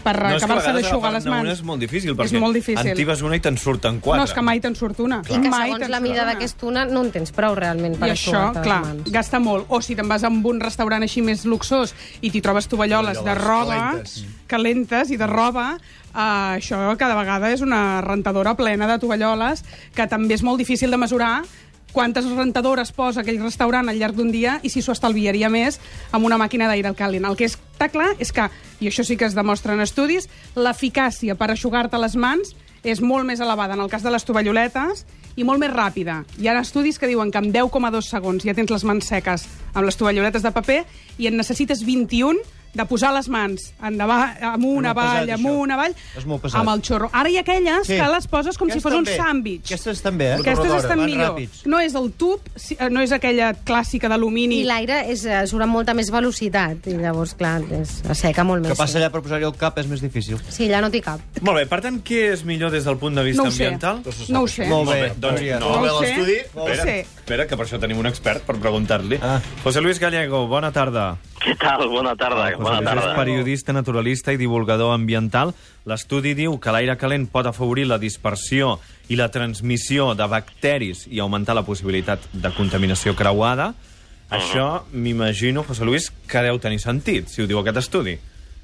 per 0.02 0.14
No, 0.20 0.30
és 0.36 0.42
acabar-se 0.42 0.72
d'aixugar 0.74 1.12
les 1.14 1.26
mans... 1.26 1.42
una 1.46 1.52
és 1.52 1.62
molt 1.62 1.80
difícil, 1.80 2.10
És 2.12 2.18
perquè 2.18 2.40
molt 2.42 2.54
difícil. 2.58 2.90
en 2.90 2.96
tibes 2.96 3.22
una 3.22 3.36
i 3.36 3.40
te'n 3.40 3.56
surten 3.60 4.00
quatre. 4.00 4.18
No, 4.20 4.26
és 4.26 4.34
que 4.34 4.42
mai 4.42 4.60
te'n 4.60 4.74
surt 4.76 5.00
una. 5.00 5.20
I 5.28 5.38
que 5.38 5.52
mai 5.52 5.70
segons 5.70 5.88
la 5.92 6.00
mida 6.00 6.24
d'aquesta 6.28 6.66
una 6.66 6.84
no 6.88 7.04
en 7.04 7.12
tens 7.14 7.30
prou 7.36 7.54
realment 7.54 7.96
per 8.00 8.08
I 8.08 8.16
això, 8.16 8.34
aixugar-te 8.34 8.62
clar, 8.66 8.80
les 8.82 8.88
mans. 8.94 9.12
gasta 9.12 9.38
molt. 9.40 9.66
O 9.68 9.80
si 9.80 9.94
te'n 9.94 10.08
vas 10.08 10.24
a 10.24 10.28
un 10.30 10.60
restaurant 10.60 11.02
així 11.06 11.22
més 11.22 11.44
luxós 11.44 11.94
i 12.20 12.30
t'hi 12.30 12.40
trobes 12.42 12.66
tovalloles 12.68 13.22
de 13.24 13.34
roba, 13.34 13.76
calentes. 13.76 14.24
calentes 14.50 15.10
i 15.10 15.16
de 15.16 15.26
roba, 15.30 15.78
uh, 16.14 16.56
això 16.58 16.82
cada 16.98 17.14
vegada 17.14 17.50
és 17.52 17.60
una 17.62 18.00
rentadora 18.02 18.56
plena 18.56 18.86
de 18.90 18.98
tovalloles 18.98 19.64
que 19.94 20.06
també 20.10 20.34
és 20.34 20.42
molt 20.42 20.58
difícil 20.58 20.90
de 20.90 20.96
mesurar 20.96 21.42
quantes 21.92 22.26
rentadores 22.31 22.92
posa 22.92 23.22
aquell 23.22 23.40
restaurant 23.42 23.88
al 23.90 23.98
llarg 23.98 24.16
d'un 24.19 24.31
dia 24.32 24.58
i 24.62 24.70
si 24.72 24.82
s'ho 24.82 24.94
estalviaria 24.96 25.50
més 25.50 25.81
amb 26.12 26.26
una 26.26 26.38
màquina 26.40 26.69
d'aire 26.70 26.94
calent. 26.98 27.26
El 27.26 27.38
que 27.38 27.48
està 27.50 27.90
clar 27.92 28.12
és 28.19 28.32
que, 28.32 28.48
i 28.81 28.90
això 28.90 29.04
sí 29.06 29.16
que 29.16 29.28
es 29.28 29.37
demostra 29.37 29.75
en 29.75 29.84
estudis, 29.84 30.28
l'eficàcia 30.56 31.37
per 31.37 31.50
aixugar-te 31.50 31.98
les 32.00 32.16
mans 32.16 32.54
és 32.82 33.02
molt 33.04 33.26
més 33.28 33.40
elevada 33.40 33.76
en 33.76 33.82
el 33.84 33.90
cas 33.92 34.02
de 34.02 34.12
les 34.12 34.25
tovalloletes 34.25 35.04
i 35.37 35.44
molt 35.44 35.60
més 35.60 35.72
ràpida. 35.72 36.22
Hi 36.40 36.48
ha 36.48 36.58
estudis 36.60 36.98
que 36.98 37.08
diuen 37.10 37.31
que 37.31 37.40
en 37.42 37.52
10,2 37.52 38.08
segons 38.08 38.46
ja 38.46 38.54
tens 38.56 38.72
les 38.72 38.84
mans 38.84 39.06
seques 39.06 39.46
amb 39.75 39.87
les 39.87 39.98
tovalloletes 40.00 40.42
de 40.42 40.52
paper 40.54 40.81
i 41.19 41.28
en 41.28 41.37
necessites 41.40 41.84
21 41.87 42.40
de 42.75 42.84
posar 42.87 43.12
les 43.14 43.28
mans 43.28 43.73
endavant, 43.83 44.30
amunt, 44.42 44.75
molt 44.75 44.87
avall, 44.87 45.26
pesat, 45.26 45.38
amunt, 45.38 45.71
això. 45.71 45.75
avall, 45.75 45.94
És 46.16 46.25
molt 46.26 46.42
pesat. 46.42 46.61
amb 46.61 46.71
el 46.71 46.83
xorro. 46.83 47.11
Ara 47.12 47.28
hi 47.30 47.37
ha 47.37 47.40
aquelles 47.40 47.87
Sí. 47.87 47.97
que 47.97 48.09
les 48.09 48.26
poses 48.28 48.56
com 48.59 48.68
si 48.68 48.78
Aquestes 48.78 48.83
fos 48.92 48.99
un 48.99 49.04
sàndwich. 49.06 49.64
Aquestes 49.66 50.02
també, 50.02 50.30
eh? 50.33 50.35
Aquestes 50.35 50.73
estan 50.73 51.04
millor. 51.04 51.35
ràpids. 51.37 51.64
No 51.66 51.80
és 51.80 51.94
el 51.94 52.12
tub, 52.12 52.40
si- 52.56 52.76
eh, 52.78 52.88
no 52.90 53.00
és 53.00 53.12
aquella 53.12 53.52
clàssica 53.64 54.09
d'alumini. 54.09 54.61
I 54.61 54.64
l'aire 54.64 55.11
és, 55.11 55.25
eh, 55.25 55.47
surt 55.47 55.62
amb 55.62 55.73
molta 55.73 55.94
més 55.94 56.11
velocitat, 56.11 56.87
i 56.87 56.97
llavors, 56.97 57.35
clar, 57.35 57.62
és, 57.73 58.02
asseca 58.09 58.44
molt 58.44 58.62
Que 58.62 58.68
més. 58.71 58.78
passa 58.78 58.92
sí. 58.92 58.99
allà 58.99 59.11
per 59.11 59.23
posar-hi 59.23 59.44
el 59.44 59.54
cap 59.56 59.76
és 59.78 59.87
més 59.87 60.00
difícil. 60.00 60.38
Sí, 60.49 60.68
allà 60.68 60.80
no 60.80 60.90
t'hi 60.90 61.00
cap. 61.00 61.21
Molt 61.40 61.56
bé, 61.59 61.66
per 61.66 61.80
tant, 61.80 62.02
què 62.04 62.33
és 62.33 62.44
millor 62.44 62.71
des 62.71 62.85
del 62.85 62.97
punt 62.97 63.14
de 63.14 63.23
vista 63.25 63.42
No 63.42 63.49
ambiental? 63.49 64.02
No 64.28 64.42
ho 64.42 64.49
sé. 64.49 64.66
Molt 64.66 64.90
bé. 64.90 65.12
doncs 65.18 65.40
no. 65.42 65.59
No 65.59 65.97
ho 65.97 66.00
sé. 66.04 66.47
No 66.54 66.66
Espera, 66.68 67.00
espera, 67.00 67.47
que 67.47 67.56
per 67.56 67.66
això 67.66 67.78
tenim 67.80 67.99
un 67.99 68.06
expert 68.06 68.42
per 68.42 68.56
preguntar-li. 68.56 69.18
Ah. 69.23 69.40
José 69.64 69.80
Luis 69.80 69.99
Gallego, 69.99 70.47
bona 70.47 70.71
tarda. 70.73 71.16
Què 71.40 71.54
tal? 71.56 71.87
Bona 71.88 72.12
tarda. 72.20 72.50
José 72.52 72.62
Bona 72.62 72.80
Luis 72.80 72.90
és 72.90 73.00
tarda. 73.00 73.16
periodista, 73.16 73.73
naturalista 73.73 74.32
i 74.32 74.37
divulgador 74.37 74.92
ambiental. 74.92 75.54
L'estudi 75.88 76.35
diu 76.37 76.59
que 76.61 76.73
l'aire 76.75 76.99
calent 77.00 77.26
pot 77.32 77.47
afavorir 77.49 77.87
la 77.88 77.97
dispersió 77.99 78.75
i 79.09 79.16
la 79.16 79.30
transmissió 79.32 80.12
de 80.14 80.26
bacteris 80.28 81.06
i 81.09 81.20
augmentar 81.20 81.56
la 81.56 81.64
possibilitat 81.64 82.28
de 82.32 82.52
contaminació 82.52 83.16
creuada. 83.16 83.73
Això, 84.30 84.85
m'imagino, 84.92 85.64
José 85.66 85.85
Luis, 85.85 86.11
que 86.28 86.42
deu 86.44 86.61
tenir 86.62 86.78
sentit, 86.78 87.28
si 87.32 87.42
ho 87.42 87.49
diu 87.49 87.59
aquest 87.59 87.80
estudi. 87.82 88.18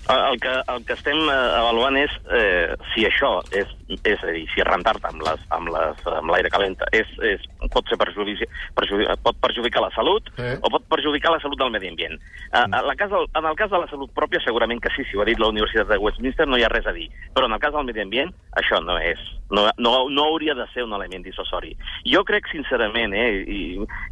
El 0.08 0.38
que, 0.38 0.52
el 0.72 0.84
que 0.86 0.92
estem 0.94 1.18
eh, 1.18 1.34
avaluant 1.58 1.96
és 1.98 2.12
eh, 2.30 2.74
si 2.92 3.02
això 3.08 3.40
és, 3.50 3.66
és 4.06 4.20
a 4.22 4.30
dir, 4.30 4.44
si 4.52 4.62
rentar-te 4.62 5.08
amb 5.08 5.22
les- 5.26 5.46
amb 5.50 5.70
les- 5.74 6.06
amb 6.06 6.30
l'aire 6.30 6.50
calent 6.52 6.76
és, 6.94 7.08
és, 7.26 7.42
pot, 7.74 7.88
ser 7.90 7.98
perjudici, 7.98 8.46
perjudi, 8.76 9.06
pot 9.24 9.34
perjudicar 9.42 9.82
la 9.82 9.90
salut 9.96 10.30
Eh? 10.38 10.54
o 10.62 10.70
pot 10.70 10.84
perjudicar 10.88 11.32
la 11.34 11.40
salut 11.42 11.58
del 11.58 11.72
medi 11.74 11.88
ambient. 11.88 12.14
Eh, 12.52 12.62
en, 12.62 12.70
la 12.86 12.94
cas 12.94 13.10
del, 13.10 13.26
en 13.34 13.44
el 13.50 13.56
cas 13.58 13.70
de 13.70 13.78
la 13.82 13.88
salut 13.90 14.12
pròpia, 14.14 14.38
segurament 14.44 14.80
que 14.80 14.90
sí, 14.94 15.02
si 15.10 15.16
ho 15.16 15.22
ha 15.22 15.26
dit 15.26 15.38
la 15.42 15.48
Universitat 15.50 15.88
de 15.88 15.98
Westminster, 15.98 16.46
no 16.46 16.56
hi 16.58 16.62
ha 16.62 16.68
res 16.70 16.86
a 16.86 16.92
dir. 16.94 17.08
Però 17.34 17.46
en 17.50 17.52
el 17.56 17.58
cas 17.60 17.72
del 17.74 17.84
medi 17.90 18.00
ambient, 18.04 18.30
això 18.62 18.78
no 18.84 18.98
és. 18.98 19.18
No, 19.50 19.66
no, 19.78 19.94
no 20.10 20.24
hauria 20.30 20.54
de 20.54 20.66
ser 20.74 20.84
un 20.84 20.92
element 20.94 21.24
dissuasori. 21.26 21.74
Jo 22.06 22.22
crec, 22.26 22.46
sincerament, 22.52 23.14
eh, 23.14 23.42
i, 23.46 23.58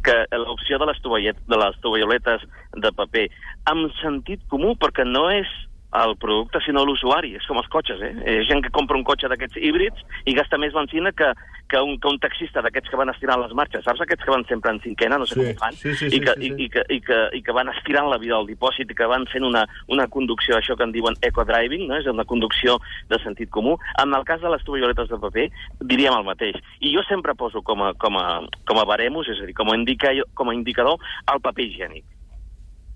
que 0.03 0.17
l'opció 0.43 0.77
de 0.79 0.87
les, 0.91 0.99
tovallet, 1.03 1.39
de 1.47 1.57
les 1.59 1.79
tovalloletes 1.83 2.43
de 2.75 2.91
paper, 2.91 3.29
amb 3.71 3.91
sentit 4.01 4.43
comú, 4.51 4.75
perquè 4.79 5.03
no 5.07 5.29
és 5.31 5.47
el 6.03 6.15
producte, 6.19 6.59
sinó 6.65 6.83
l'usuari. 6.85 7.35
És 7.39 7.45
com 7.47 7.59
els 7.61 7.69
cotxes, 7.71 8.01
eh? 8.03 8.13
Hi 8.25 8.37
ha 8.41 8.47
gent 8.49 8.63
que 8.65 8.71
compra 8.75 8.97
un 8.97 9.05
cotxe 9.07 9.29
d'aquests 9.31 9.59
híbrids 9.61 10.01
i 10.25 10.35
gasta 10.37 10.59
més 10.61 10.73
benzina 10.75 11.11
que, 11.15 11.31
que, 11.71 11.79
un, 11.81 11.97
que 12.01 12.09
un 12.11 12.19
taxista 12.19 12.61
d'aquests 12.65 12.91
que 12.91 12.99
van 12.99 13.11
estirant 13.13 13.41
les 13.41 13.53
marxes. 13.57 13.83
Saps 13.85 14.01
aquests 14.03 14.25
que 14.25 14.33
van 14.33 14.45
sempre 14.49 14.73
en 14.73 14.81
cinquena, 14.83 15.19
no 15.21 15.27
sé 15.29 15.35
Sí, 15.35 15.45
com 15.45 15.61
fan? 15.65 15.77
sí, 15.79 15.93
sí, 15.99 16.09
I, 16.11 16.19
que, 16.23 16.33
sí, 16.37 16.49
sí. 16.49 16.51
i, 16.51 16.65
i, 16.65 16.69
que, 16.69 16.83
i, 16.89 16.99
que, 17.05 17.19
I 17.39 17.41
que 17.45 17.55
van 17.55 17.69
estirant 17.73 18.09
la 18.11 18.19
vida 18.21 18.35
del 18.37 18.49
dipòsit 18.53 18.91
i 18.91 18.97
que 18.97 19.09
van 19.11 19.27
fent 19.31 19.45
una, 19.47 19.65
una 19.91 20.07
conducció, 20.07 20.57
això 20.57 20.75
que 20.77 20.87
en 20.87 20.95
diuen 20.95 21.15
eco-driving, 21.21 21.87
no? 21.89 21.99
és 21.99 22.09
una 22.11 22.25
conducció 22.25 22.79
de 23.09 23.19
sentit 23.23 23.49
comú. 23.49 23.77
En 24.01 24.13
el 24.15 24.25
cas 24.25 24.41
de 24.41 24.49
les 24.51 24.63
tovalloletes 24.65 25.09
de 25.09 25.19
paper, 25.21 25.49
diríem 25.81 26.17
el 26.17 26.27
mateix. 26.27 26.59
I 26.81 26.95
jo 26.95 27.03
sempre 27.07 27.35
poso 27.35 27.61
com 27.61 27.83
a, 27.83 27.93
com 27.93 28.17
a, 28.17 28.41
com 28.67 28.81
a 28.81 28.85
baremos, 28.85 29.29
és 29.29 29.41
a 29.41 29.47
dir, 29.47 29.55
com 29.57 29.71
a, 29.71 29.77
indica, 29.77 30.11
com 30.33 30.49
a 30.49 30.55
indicador, 30.57 30.99
el 31.33 31.41
paper 31.41 31.65
higiènic. 31.69 32.05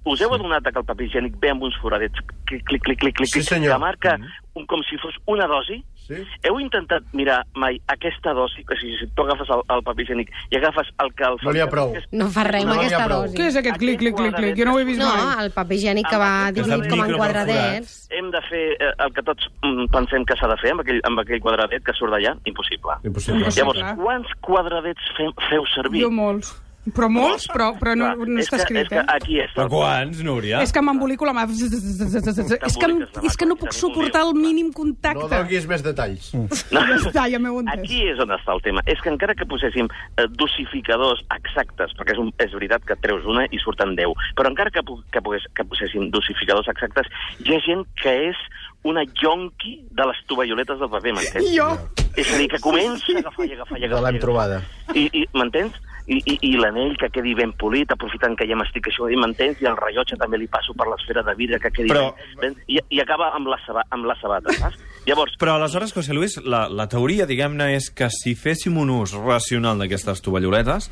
Us 0.10 0.22
heu 0.26 0.34
adonat 0.34 0.66
que 0.66 0.80
el 0.82 0.86
paper 0.90 1.06
higiènic 1.06 1.36
ve 1.42 1.52
amb 1.54 1.64
uns 1.68 1.76
foradets, 1.84 2.18
clic, 2.50 2.64
clic, 2.66 2.82
clic, 2.88 3.00
clic, 3.04 3.16
clic, 3.22 3.30
Sí, 3.30 3.44
senyor. 3.46 3.76
que 3.76 3.80
marca 3.84 4.18
un, 4.58 4.66
com 4.66 4.82
si 4.90 4.98
fos 4.98 5.14
una 5.30 5.46
dosi? 5.48 5.78
Sí. 6.10 6.18
Heu 6.48 6.56
intentat 6.60 7.04
mirar 7.14 7.44
mai 7.54 7.78
aquesta 7.94 8.34
dosi? 8.34 8.64
O 8.66 8.76
sigui, 8.80 8.96
si 8.98 9.06
tu 9.14 9.22
agafes 9.22 9.52
el, 9.54 9.62
el 9.76 9.84
paper 9.86 10.02
higiènic 10.08 10.32
i 10.50 10.58
agafes 10.58 10.88
el 11.04 11.12
que... 11.14 11.28
El 11.28 11.38
No 11.46 11.54
n'hi 11.54 11.62
ha 11.62 11.68
prou. 11.70 11.94
No 12.18 12.28
fa 12.34 12.44
res 12.48 12.66
No, 12.66 12.74
ha 12.74 12.80
aquesta 12.82 13.06
dosi. 13.12 13.36
Què 13.38 13.46
és 13.52 13.60
aquest 13.62 13.78
clic, 13.78 14.00
clic, 14.02 14.16
clic, 14.18 14.34
clic? 14.40 14.56
Jo 14.58 14.66
no 14.66 14.74
ho 14.74 14.80
he 14.82 14.88
vist 14.88 15.00
No, 15.04 15.12
mai. 15.14 15.46
el 15.46 15.52
paper 15.54 15.78
higiènic 15.78 16.10
que 16.10 16.18
va 16.24 16.32
dividit 16.58 16.90
com 16.90 17.04
en 17.06 17.14
quadradets. 17.20 17.94
Hem 18.10 18.32
de 18.34 18.42
fer 18.50 18.64
eh, 18.80 18.90
el 19.06 19.14
que 19.14 19.22
tots 19.30 19.46
mm, 19.62 19.86
pensem 19.94 20.26
que 20.26 20.40
s'ha 20.42 20.50
de 20.50 20.58
fer 20.64 20.74
amb 20.74 20.82
aquell, 20.82 21.04
amb 21.12 21.22
aquell 21.22 21.44
quadradet 21.46 21.86
que 21.86 21.94
surt 21.94 22.16
d'allà? 22.18 22.34
Impossible. 22.50 22.98
Impossible. 23.06 23.44
Impossible. 23.46 23.78
Llavors, 23.78 24.02
quants 24.02 24.34
quadradets 24.50 25.14
fem, 25.20 25.30
feu 25.52 25.70
servir? 25.76 26.02
Jo 26.08 26.10
molts. 26.10 26.56
Però 26.96 27.10
molts, 27.12 27.48
però, 27.52 27.72
però 27.80 27.96
no, 27.98 28.10
Clar, 28.16 28.28
no 28.30 28.40
és 28.40 28.48
està 28.48 28.58
que, 28.58 28.64
escrit, 28.64 28.92
eh? 28.96 29.04
aquí 29.16 29.40
és. 29.44 29.52
Però 29.56 29.68
quants, 29.72 30.22
Núria? 30.26 30.62
És 30.64 30.72
que 30.76 30.82
m'embolico 30.82 31.26
la 31.28 31.34
mà. 31.34 31.46
És 31.50 32.78
que, 32.80 32.90
és 33.28 33.38
que 33.38 33.46
no 33.50 33.56
puc 33.60 33.74
suportar 33.76 34.24
el 34.28 34.34
mínim 34.38 34.70
No 34.70 34.78
contacte. 34.80 35.28
donis 35.32 35.68
més 35.70 35.84
detalls. 35.86 36.32
No. 36.74 36.82
Ja 36.86 36.96
està, 37.00 37.24
ja 37.32 37.40
m'heu 37.42 37.60
entès. 37.62 37.80
Aquí 37.82 38.02
és 38.12 38.20
on 38.22 38.30
està 38.36 38.54
el 38.54 38.62
tema. 38.66 38.82
És 38.90 39.00
que 39.02 39.10
encara 39.12 39.34
que 39.38 39.46
poséssim 39.50 39.88
eh, 39.90 40.26
dosificadors 40.38 41.22
exactes, 41.36 41.94
perquè 41.98 42.14
és, 42.16 42.20
un, 42.22 42.32
és 42.42 42.52
veritat 42.54 42.84
que 42.88 42.96
treus 43.02 43.26
una 43.30 43.46
i 43.52 43.60
surten 43.62 43.96
10, 43.98 44.14
però 44.38 44.52
encara 44.52 44.72
que, 44.74 44.84
que, 45.14 45.22
pogués, 45.26 45.46
que 45.58 45.66
poséssim 45.66 46.10
dosificadors 46.14 46.68
exactes, 46.72 47.10
hi 47.46 47.56
ha 47.56 47.60
gent 47.66 47.86
que 48.02 48.14
és 48.30 48.42
una 48.88 49.04
yonqui 49.22 49.80
de 49.92 50.06
les 50.08 50.20
tovalloletes 50.30 50.80
del 50.80 50.90
paper, 50.94 51.14
m'entens? 51.18 51.50
Jo. 51.56 51.70
És 52.16 52.30
a 52.34 52.38
dir, 52.40 52.48
que 52.52 52.60
comença 52.64 53.12
a 53.16 53.20
agafar 53.24 53.46
i 53.48 53.54
agafar 53.58 53.80
i 53.80 53.86
agafar. 53.86 54.04
l'hem 54.06 54.16
i 54.16 54.20
agafar. 54.20 54.26
trobada. 54.26 54.62
I, 54.96 55.04
i 55.14 55.26
m'entens? 55.36 55.76
I, 56.10 56.18
i, 56.26 56.36
i 56.50 56.52
l'anell 56.58 56.96
que 56.98 57.12
quedi 57.14 57.36
ben 57.38 57.52
polit, 57.60 57.92
aprofitant 57.94 58.34
que 58.38 58.48
ja 58.50 58.58
m'estic 58.58 58.90
això, 58.90 59.06
i 59.14 59.18
m'entens? 59.20 59.60
I 59.62 59.68
el 59.70 59.78
rellotge 59.78 60.18
també 60.18 60.40
li 60.42 60.48
passo 60.50 60.74
per 60.74 60.88
l'esfera 60.90 61.22
de 61.28 61.36
vidre 61.38 61.60
que 61.62 61.70
quedi 61.70 61.92
Però- 61.92 62.10
ben, 62.42 62.42
ben, 62.42 62.56
i, 62.66 62.80
i 62.98 63.02
acaba 63.04 63.30
amb 63.38 63.52
la, 63.52 63.60
saba, 63.66 63.84
amb 63.94 64.10
la 64.10 64.16
sabata, 64.18 64.56
saps? 64.58 64.80
Llavors, 65.06 65.36
Però 65.40 65.56
aleshores, 65.60 65.94
José 65.94 66.18
Luis, 66.18 66.40
la, 66.44 66.66
la 66.70 66.88
teoria, 66.90 67.28
diguem-ne, 67.30 67.72
és 67.78 67.92
que 67.94 68.10
si 68.14 68.34
féssim 68.36 68.78
un 68.82 68.90
ús 69.00 69.14
racional 69.18 69.78
d'aquestes 69.82 70.22
tovalloletes, 70.26 70.90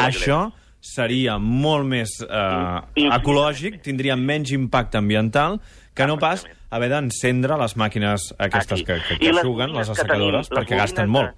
això 0.00 0.46
seria 0.80 1.36
molt 1.42 1.86
més 1.88 2.12
eh, 2.24 3.08
ecològic, 3.10 3.80
tindria 3.84 4.16
menys 4.16 4.52
impacte 4.54 5.00
ambiental 5.00 5.60
que 5.96 6.06
no 6.06 6.18
pas 6.20 6.44
haver 6.70 6.90
d'encendre 6.92 7.56
les 7.58 7.74
màquines 7.80 8.30
aquestes 8.36 8.82
Aquí. 8.82 8.84
que, 8.84 9.00
que, 9.08 9.18
que 9.18 9.32
les 9.32 9.44
juguen, 9.44 9.72
les 9.72 9.88
tenim, 9.88 9.96
assecadores, 9.96 10.50
les 10.50 10.58
perquè 10.58 10.78
gasten 10.78 11.10
molt. 11.10 11.34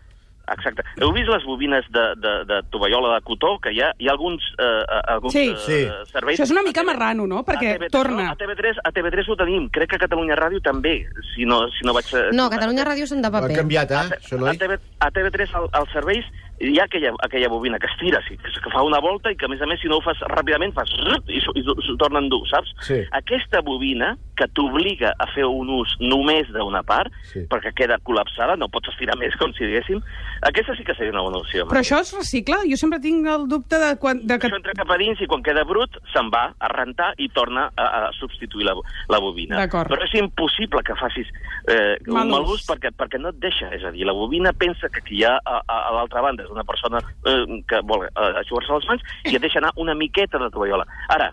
Exacte. 0.54 0.82
Heu 1.00 1.12
vist 1.12 1.28
les 1.28 1.44
bobines 1.44 1.84
de, 1.92 2.04
de, 2.16 2.32
de 2.48 2.62
tovallola 2.70 3.14
de 3.14 3.20
cotó? 3.26 3.58
Que 3.60 3.72
hi 3.74 3.80
ha, 3.84 3.92
hi 3.98 4.08
ha 4.08 4.12
alguns, 4.12 4.42
eh, 4.58 5.00
alguns 5.08 5.32
Sí. 5.34 5.48
eh, 5.50 5.56
Sí. 5.66 5.78
serveis... 6.12 6.38
Això 6.40 6.44
és 6.48 6.54
una 6.56 6.62
mica 6.62 6.82
marrano, 6.82 7.26
no? 7.26 7.44
Perquè 7.44 7.74
a 7.74 7.78
TV3, 7.78 7.90
torna. 7.92 8.24
No, 8.24 8.32
a, 8.32 8.36
TV3, 8.40 8.80
a 8.84 8.92
TV3 8.92 9.28
ho 9.28 9.36
tenim. 9.36 9.68
Crec 9.70 9.90
que 9.90 9.96
a 9.96 10.04
Catalunya 10.06 10.36
Ràdio 10.36 10.60
també, 10.64 11.06
si 11.34 11.44
no, 11.44 11.64
si 11.76 11.84
no 11.86 11.92
vaig... 11.96 12.08
eh, 12.14 12.28
No, 12.32 12.48
Catalunya 12.50 12.84
Ràdio 12.88 13.06
són 13.06 13.22
de 13.22 13.28
Ho 13.28 13.36
ha 13.36 13.40
paper. 13.42 13.56
canviat, 13.62 13.90
eh? 13.90 13.96
a, 13.96 14.20
Això 14.20 14.38
no 14.40 14.46
a, 14.46 14.54
TV, 14.54 14.78
a 15.00 15.10
TV3 15.10 15.54
al, 15.54 15.68
als 15.72 15.92
serveis 15.92 16.24
hi 16.60 16.74
ha 16.80 16.88
aquella, 16.88 17.12
aquella 17.22 17.46
bobina 17.48 17.78
que 17.78 17.86
es 17.86 17.92
tira, 18.00 18.18
sí, 18.26 18.34
que, 18.36 18.50
fa 18.72 18.82
una 18.82 18.98
volta 18.98 19.30
i 19.30 19.36
que, 19.38 19.46
a 19.46 19.48
més 19.48 19.60
a 19.62 19.66
més, 19.70 19.78
si 19.80 19.86
no 19.86 20.00
ho 20.00 20.02
fas 20.02 20.18
ràpidament, 20.26 20.72
fas 20.74 20.90
i, 21.30 21.38
s'ho- 21.38 21.54
torna 22.00 22.18
a 22.18 22.22
endur, 22.24 22.40
saps? 22.50 22.72
Sí. 22.82 22.96
Aquesta 23.14 23.60
bobina, 23.62 24.16
que 24.38 24.46
t'obliga 24.54 25.10
a 25.18 25.26
fer 25.34 25.44
un 25.44 25.68
ús 25.80 25.96
només 26.00 26.46
d'una 26.54 26.84
part, 26.86 27.10
Sí. 27.32 27.42
perquè 27.50 27.72
queda 27.74 27.98
col·lapsada, 28.06 28.54
no 28.56 28.68
pots 28.70 28.88
estirar 28.92 29.16
més, 29.18 29.34
com 29.36 29.50
si 29.56 29.66
diguéssim, 29.66 29.98
aquesta 30.46 30.76
sí 30.78 30.84
que 30.86 30.94
seria 30.94 31.12
una 31.12 31.24
bona 31.26 31.42
opció. 31.42 31.66
Però 31.68 31.80
això 31.82 31.98
es 32.00 32.12
recicla? 32.16 32.60
Jo 32.70 32.76
sempre 32.80 33.00
tinc 33.02 33.26
el 33.26 33.48
dubte 33.50 33.78
de, 33.82 33.90
quan, 33.98 34.22
de 34.26 34.38
que... 34.38 34.46
Això 34.48 34.56
entra 34.60 34.76
cap 34.78 34.90
a 34.94 34.98
dins 35.00 35.20
i 35.20 35.26
quan 35.26 35.42
queda 35.42 35.64
brut 35.68 35.98
se'n 36.14 36.30
va 36.32 36.44
a 36.58 36.68
rentar 36.72 37.10
i 37.18 37.28
torna 37.34 37.66
a, 37.76 37.88
a 38.08 38.12
substituir 38.16 38.64
la, 38.70 38.76
la 39.10 39.18
bobina. 39.20 39.66
Però 39.68 39.98
és 40.06 40.14
impossible 40.20 40.82
que 40.86 40.94
facis 41.00 41.26
eh, 41.68 41.98
Mal 42.06 42.24
un 42.24 42.30
mal 42.36 42.46
ús. 42.54 42.62
perquè, 42.68 42.92
perquè 42.94 43.18
no 43.20 43.34
et 43.34 43.40
deixa. 43.42 43.72
És 43.74 43.82
a 43.84 43.90
dir, 43.90 44.06
la 44.06 44.14
bobina 44.16 44.52
pensa 44.54 44.88
que 44.88 45.02
qui 45.02 45.18
hi 45.20 45.24
ha 45.26 45.34
a, 45.42 45.58
a, 45.66 45.76
a 45.88 45.92
l'altra 45.98 46.22
banda 46.22 46.44
és 46.46 46.50
una 46.54 46.64
persona 46.64 47.02
eh, 47.26 47.44
que 47.68 47.82
vol 47.82 48.06
eh, 48.06 48.32
aixugar-se 48.44 48.78
les 48.78 48.88
mans 48.88 49.02
i 49.26 49.34
et 49.36 49.42
deixa 49.42 49.58
anar 49.58 49.72
una 49.76 49.94
miqueta 49.98 50.38
de 50.38 50.48
tovallola. 50.54 50.86
Ara, 51.08 51.32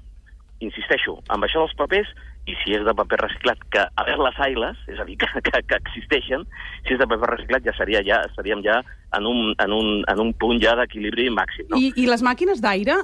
insisteixo, 0.64 1.20
amb 1.30 1.44
això 1.46 1.62
dels 1.66 1.76
papers, 1.78 2.10
i 2.46 2.56
si 2.62 2.76
és 2.78 2.84
de 2.86 2.94
paper 2.94 3.20
reciclat, 3.24 3.62
que 3.74 3.82
a 3.82 4.06
veure 4.06 4.28
les 4.28 4.40
ailes, 4.48 4.82
és 4.92 5.00
a 5.02 5.06
dir, 5.08 5.18
que, 5.22 5.42
que, 5.42 5.62
que 5.66 5.80
existeixen, 5.82 6.46
si 6.86 6.94
és 6.96 7.02
de 7.02 7.08
paper 7.10 7.32
reciclat 7.34 7.66
ja 7.66 7.74
seria 7.78 8.04
ja 8.06 8.22
estaríem 8.30 8.62
ja 8.66 8.82
en 9.16 9.26
un, 9.26 9.56
en 9.64 9.72
un, 9.72 10.04
en 10.12 10.20
un 10.20 10.32
punt 10.36 10.60
ja 10.62 10.76
d'equilibri 10.78 11.30
màxim. 11.34 11.70
No? 11.72 11.80
I, 11.80 11.92
I 12.02 12.08
les 12.10 12.22
màquines 12.26 12.62
d'aire, 12.62 12.98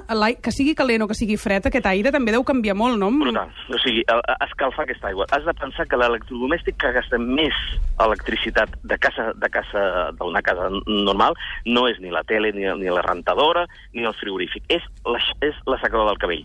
que 0.44 0.52
sigui 0.54 0.76
calent 0.78 1.06
o 1.06 1.08
que 1.10 1.16
sigui 1.16 1.38
fred, 1.40 1.66
aquest 1.68 1.88
aire 1.88 2.12
també 2.14 2.34
deu 2.34 2.44
canviar 2.46 2.76
molt, 2.78 2.98
no? 3.00 3.08
Brutal. 3.22 3.50
O 3.72 3.80
sigui, 3.82 4.04
escalfar 4.44 4.86
aquesta 4.86 5.08
aigua. 5.10 5.26
Has 5.32 5.46
de 5.48 5.56
pensar 5.58 5.88
que 5.88 5.98
l'electrodomèstic 5.98 6.78
que 6.82 6.92
gasta 6.98 7.18
més 7.22 7.56
electricitat 8.02 8.76
de 8.82 8.98
casa 9.00 9.30
de 9.38 9.48
casa 9.52 9.82
d'una 10.18 10.42
casa 10.44 10.68
normal 10.86 11.36
no 11.66 11.86
és 11.88 12.00
ni 12.02 12.12
la 12.12 12.24
tele, 12.28 12.52
ni, 12.52 12.68
ni 12.80 12.92
la 12.92 13.04
rentadora, 13.06 13.66
ni 13.96 14.04
el 14.04 14.16
frigorífic. 14.20 14.68
És 14.68 14.84
la, 15.08 15.22
és 15.40 15.56
la 15.66 15.80
secadora 15.80 16.12
del 16.12 16.20
cabell. 16.22 16.44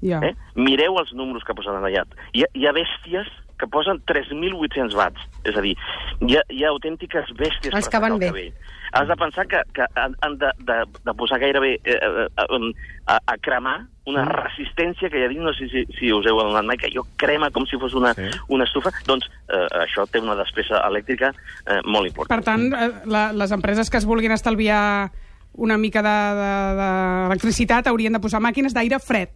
Ja. 0.00 0.20
Eh? 0.22 0.34
Mireu 0.54 0.98
els 1.00 1.12
números 1.12 1.42
que 1.44 1.54
posen 1.58 1.74
allà. 1.74 2.04
Hi 2.32 2.44
ha, 2.44 2.50
hi 2.54 2.66
ha 2.66 2.72
bèsties 2.72 3.26
que 3.58 3.66
posen 3.66 3.98
3.800 4.06 4.94
watts. 4.94 5.20
És 5.42 5.56
a 5.58 5.60
dir, 5.64 5.74
hi 6.22 6.36
ha, 6.38 6.42
hi 6.48 6.62
ha 6.62 6.68
autèntiques 6.70 7.32
bèsties 7.34 7.74
Els 7.74 7.88
per 7.88 7.90
que 7.96 8.00
van 8.04 8.18
bé. 8.18 8.28
cabell. 8.30 8.52
Has 8.92 9.08
de 9.10 9.16
pensar 9.20 9.44
que, 9.50 9.58
que 9.74 9.84
han, 10.00 10.14
han 10.24 10.38
de, 10.38 10.48
de, 10.64 10.76
de 11.04 11.14
posar 11.18 11.40
gairebé 11.42 11.74
eh, 11.84 11.96
eh, 11.98 12.26
eh, 12.38 12.72
a, 13.06 13.18
a 13.26 13.34
cremar 13.42 13.80
una 14.08 14.22
Mm. 14.24 14.30
resistència 14.38 15.10
que 15.12 15.20
ha 15.24 15.28
dins, 15.28 15.42
no 15.44 15.52
sé 15.52 15.66
si, 15.68 15.82
si 15.98 16.08
us 16.14 16.24
heu 16.24 16.38
adonat 16.40 16.64
mai, 16.64 16.78
que 16.80 16.88
jo 16.94 17.02
crema 17.20 17.50
com 17.52 17.66
si 17.68 17.76
fos 17.76 17.92
una, 17.98 18.14
Sí. 18.16 18.24
una 18.48 18.64
estufa. 18.64 18.90
Doncs 19.04 19.26
eh, 19.50 19.66
això 19.82 20.06
té 20.08 20.22
una 20.22 20.34
despesa 20.38 20.80
elèctrica 20.88 21.28
eh, 21.66 21.80
molt 21.84 22.06
important. 22.08 22.38
Per 22.38 22.44
tant, 22.46 22.70
eh, 22.72 23.02
la, 23.04 23.32
les 23.36 23.52
empreses 23.52 23.90
que 23.90 23.98
es 24.00 24.06
vulguin 24.08 24.32
estalviar 24.32 25.10
una 25.58 25.76
mica 25.76 26.00
d'electricitat 26.00 27.82
de, 27.84 27.88
de, 27.88 27.90
haurien 27.92 28.12
de 28.16 28.20
posar 28.22 28.40
màquines 28.40 28.72
d'aire 28.72 28.98
fred, 29.02 29.28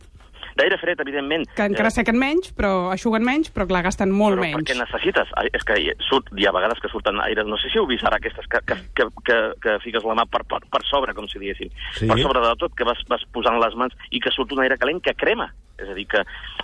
D'aire 0.57 0.79
fred, 0.79 1.01
evidentment. 1.01 1.47
que 1.57 1.63
encara 1.65 1.89
eh, 1.89 1.97
sequen 1.97 2.19
menys, 2.19 2.53
però 2.55 2.91
aixuguen 2.93 3.25
menys, 3.25 3.51
però 3.53 3.67
clar, 3.67 3.83
gasten 3.85 4.11
molt 4.11 4.37
però 4.37 4.43
menys. 4.47 4.57
perquè 4.63 4.79
necessites. 4.79 5.29
És 5.53 5.65
que 5.65 5.79
hi- 5.81 5.97
surt, 6.09 6.29
hi 6.37 6.47
ha 6.47 6.53
vegades 6.53 6.81
que 6.81 6.89
surten 6.93 7.21
aires... 7.21 7.47
No 7.47 7.57
sé 7.57 7.71
si 7.73 7.79
heu 7.79 7.87
vist 7.87 8.05
ara 8.05 8.17
aquestes 8.21 8.47
que, 8.49 8.61
que, 8.67 8.77
que, 8.95 9.09
que, 9.25 9.39
que 9.63 9.79
fiques 9.85 10.05
la 10.05 10.15
mà 10.15 10.27
per, 10.27 10.45
per, 10.45 10.61
per 10.71 10.83
sobre, 10.89 11.15
com 11.15 11.27
si 11.29 11.39
diguéssim. 11.39 11.71
Sí. 11.99 12.07
Per 12.09 12.19
sobre 12.21 12.41
de 12.45 12.55
tot, 12.61 12.75
que 12.77 12.85
vas, 12.85 13.01
vas 13.09 13.25
posant 13.33 13.59
les 13.61 13.75
mans 13.77 13.93
i 14.11 14.21
que 14.21 14.31
surt 14.31 14.53
un 14.53 14.61
aire 14.65 14.79
calent 14.79 15.01
que 15.03 15.15
crema. 15.15 15.51
És 15.83 15.89
a 15.89 15.95
dir, 15.97 16.05
que 16.07 16.21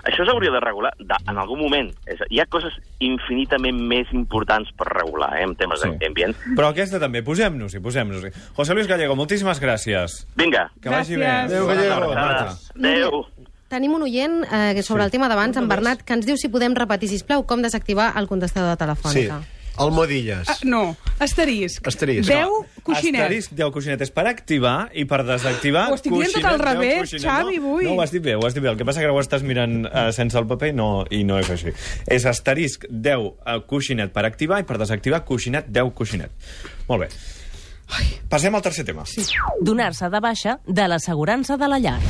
això 0.06 0.22
s'hauria 0.28 0.52
de 0.52 0.60
regular 0.60 0.92
de, 1.00 1.16
en 1.26 1.38
algun 1.40 1.58
moment. 1.58 1.88
És, 2.06 2.20
hi 2.30 2.38
ha 2.38 2.46
coses 2.46 2.76
infinitament 3.02 3.80
més 3.90 4.06
importants 4.14 4.70
per 4.78 4.86
regular, 4.92 5.32
eh, 5.38 5.42
en 5.48 5.56
temes 5.58 5.80
Sí. 5.80 5.88
d'ambient. 5.98 6.36
Però 6.54 6.68
aquesta 6.70 7.00
també, 7.00 7.22
posem-nos-hi, 7.26 7.80
posem-nos-hi. 7.82 8.30
José 8.54 8.74
Luis 8.74 8.86
Gallego, 8.86 9.16
moltíssimes 9.16 9.58
gràcies. 9.60 10.20
Vinga. 10.36 10.68
Que 10.82 10.88
vagi 10.92 11.16
Gràcies. 11.16 11.18
bé. 11.18 11.26
Adéu, 11.26 11.66
Gallego. 11.66 12.14
Marta. 12.14 12.54
Adéu. 12.76 13.26
Tenim 13.68 13.92
un 13.92 14.02
oient 14.06 14.42
eh, 14.48 14.82
sobre 14.82 15.04
el 15.04 15.10
tema 15.12 15.28
d'abans, 15.28 15.56
en 15.60 15.68
Bernat, 15.68 16.00
que 16.02 16.14
ens 16.16 16.24
diu 16.26 16.38
si 16.40 16.48
podem 16.48 16.72
repetir, 16.74 17.10
sisplau, 17.12 17.44
com 17.46 17.60
desactivar 17.62 18.14
el 18.16 18.26
contestador 18.26 18.70
de 18.72 18.76
Sí. 18.76 18.84
telefònica. 18.86 19.40
Almodilles. 19.78 20.48
Ah, 20.48 20.56
no, 20.64 20.96
asterisc. 21.20 21.86
Asterisc. 21.86 22.26
10 22.26 22.48
coixinet. 22.82 23.20
Asterisc 23.22 23.52
10 23.54 23.70
coixinetes 23.70 24.10
per 24.10 24.24
activar 24.26 24.88
i 24.92 25.04
per 25.04 25.20
desactivar... 25.22 25.84
Ho 25.92 25.94
estic 25.94 26.10
dient 26.10 26.32
tot 26.34 26.48
al 26.48 26.56
coixinet, 26.58 26.64
10 26.64 26.66
revés, 26.66 26.98
coixinet. 26.98 27.22
Xavi, 27.28 27.58
no, 27.60 27.62
avui. 27.68 27.84
No, 27.84 27.92
ho 27.94 28.00
has 28.02 28.10
dit 28.10 28.24
bé, 28.24 28.34
ho 28.34 28.42
has 28.48 28.54
dit 28.56 28.62
bé. 28.64 28.72
El 28.72 28.76
que 28.80 28.84
passa 28.88 28.98
que 28.98 29.06
ara 29.06 29.14
ho 29.14 29.20
estàs 29.22 29.44
mirant 29.46 29.84
uh, 29.86 30.08
sense 30.16 30.34
el 30.40 30.48
paper 30.50 30.72
no, 30.74 30.88
i 31.14 31.22
no 31.28 31.38
és 31.38 31.52
així. 31.54 31.70
És 32.10 32.26
asterisc 32.26 32.88
10 32.90 33.22
uh, 33.22 33.60
coixinet 33.70 34.10
per 34.16 34.24
activar 34.26 34.58
i 34.58 34.66
per 34.66 34.80
desactivar 34.82 35.22
coixinet 35.28 35.70
10 35.70 35.94
coixinet. 35.94 36.34
Molt 36.88 37.04
bé. 37.06 37.12
Passem 38.28 38.52
al 38.58 38.62
tercer 38.66 38.84
tema. 38.84 39.06
Sí. 39.06 39.22
Donar-se 39.62 40.10
de 40.10 40.20
baixa 40.20 40.58
de 40.66 40.88
l'assegurança 40.90 41.56
de 41.56 41.68
la 41.70 41.78
llar. 41.78 42.00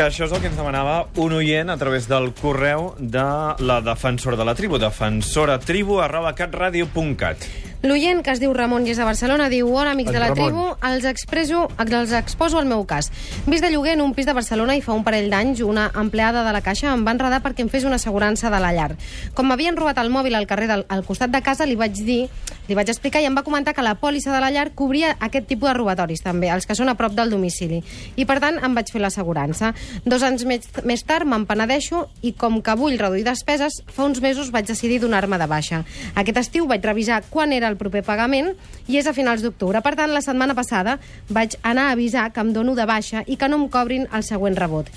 Que 0.00 0.06
això 0.08 0.24
és 0.24 0.30
el 0.32 0.40
que 0.40 0.48
ens 0.48 0.56
demanava 0.56 0.94
un 1.20 1.34
oient 1.36 1.68
a 1.68 1.74
través 1.76 2.06
del 2.08 2.30
correu 2.38 2.86
de 2.96 3.24
la 3.68 3.76
defensora 3.84 4.38
de 4.40 4.46
la 4.48 4.54
tribu, 4.56 4.80
defensoratribu 4.80 6.00
arroba 6.00 6.32
catradio.cat. 6.38 7.69
L'oient, 7.82 8.18
que 8.20 8.28
es 8.34 8.40
diu 8.42 8.52
Ramon 8.52 8.84
i 8.84 8.90
és 8.92 8.98
de 9.00 9.06
Barcelona, 9.08 9.46
diu 9.48 9.70
Hola, 9.72 9.94
amics 9.94 10.10
En 10.10 10.14
de 10.18 10.20
la 10.20 10.26
Ramon. 10.28 10.50
tribu, 10.50 10.64
els, 10.84 11.04
expreso, 11.08 11.62
els 11.80 12.12
exposo 12.12 12.60
el 12.60 12.66
meu 12.68 12.84
cas. 12.84 13.10
Vist 13.46 13.64
de 13.64 13.70
lloguer 13.70 13.94
en 13.94 14.02
un 14.02 14.12
pis 14.12 14.26
de 14.26 14.34
Barcelona 14.36 14.76
i 14.76 14.82
fa 14.84 14.92
un 14.92 15.02
parell 15.02 15.30
d'anys, 15.30 15.62
una 15.64 15.90
empleada 15.94 16.44
de 16.44 16.52
la 16.52 16.60
Caixa 16.60 16.92
em 16.92 17.06
va 17.06 17.14
enredar 17.16 17.40
perquè 17.40 17.64
em 17.64 17.70
fes 17.72 17.84
una 17.88 17.96
assegurança 17.96 18.50
de 18.50 18.60
la 18.60 18.74
llar. 18.76 18.96
Com 19.32 19.48
m'havien 19.48 19.76
robat 19.76 19.96
el 19.96 20.10
mòbil 20.10 20.34
al 20.36 20.46
carrer 20.46 20.66
del, 20.68 20.84
al 20.90 21.04
costat 21.06 21.30
de 21.30 21.40
casa, 21.40 21.64
li 21.64 21.74
vaig 21.74 21.96
dir, 22.04 22.28
li 22.68 22.74
vaig 22.76 22.90
explicar 22.92 23.22
i 23.22 23.24
em 23.24 23.34
va 23.34 23.46
comentar 23.48 23.72
que 23.72 23.80
la 23.80 23.94
pòlissa 23.94 24.34
de 24.34 24.42
la 24.44 24.50
llar 24.50 24.74
cobria 24.76 25.16
aquest 25.18 25.48
tipus 25.48 25.70
de 25.70 25.74
robatoris 25.78 26.20
també, 26.20 26.50
els 26.52 26.68
que 26.68 26.76
són 26.76 26.92
a 26.92 26.96
prop 27.00 27.16
del 27.16 27.30
domicili. 27.32 27.80
I 28.16 28.28
per 28.28 28.40
tant 28.44 28.60
em 28.62 28.76
vaig 28.76 28.92
fer 28.92 29.00
l'assegurança. 29.00 29.72
Dos 30.04 30.22
anys 30.22 30.44
més, 30.44 30.68
més 30.84 31.00
tard 31.02 31.24
me'n 31.24 31.48
penedeixo 31.48 32.10
i 32.20 32.34
com 32.36 32.60
que 32.60 32.76
vull 32.76 33.00
reduir 33.00 33.24
despeses, 33.24 33.80
fa 33.88 34.04
uns 34.04 34.20
mesos 34.20 34.52
vaig 34.52 34.68
decidir 34.68 35.00
donar-me 35.00 35.40
de 35.40 35.48
baixa. 35.48 35.82
Aquest 36.14 36.44
estiu 36.44 36.68
vaig 36.68 36.84
revisar 36.84 37.22
quan 37.30 37.54
era 37.56 37.69
el 37.70 37.78
proper 37.80 38.02
pagament 38.06 38.52
i 38.88 38.98
és 39.00 39.06
a 39.06 39.14
finals 39.16 39.42
d'octubre. 39.46 39.80
Per 39.80 39.94
tant, 39.96 40.12
la 40.12 40.22
setmana 40.24 40.56
passada 40.58 40.98
vaig 41.30 41.56
anar 41.62 41.88
a 41.88 41.96
avisar 41.96 42.30
que 42.34 42.42
em 42.42 42.52
dono 42.52 42.74
de 42.74 42.86
baixa 42.86 43.24
i 43.26 43.38
que 43.40 43.48
no 43.48 43.62
em 43.62 43.68
cobrin 43.72 44.08
el 44.12 44.26
següent 44.26 44.58
rebot. 44.58 44.90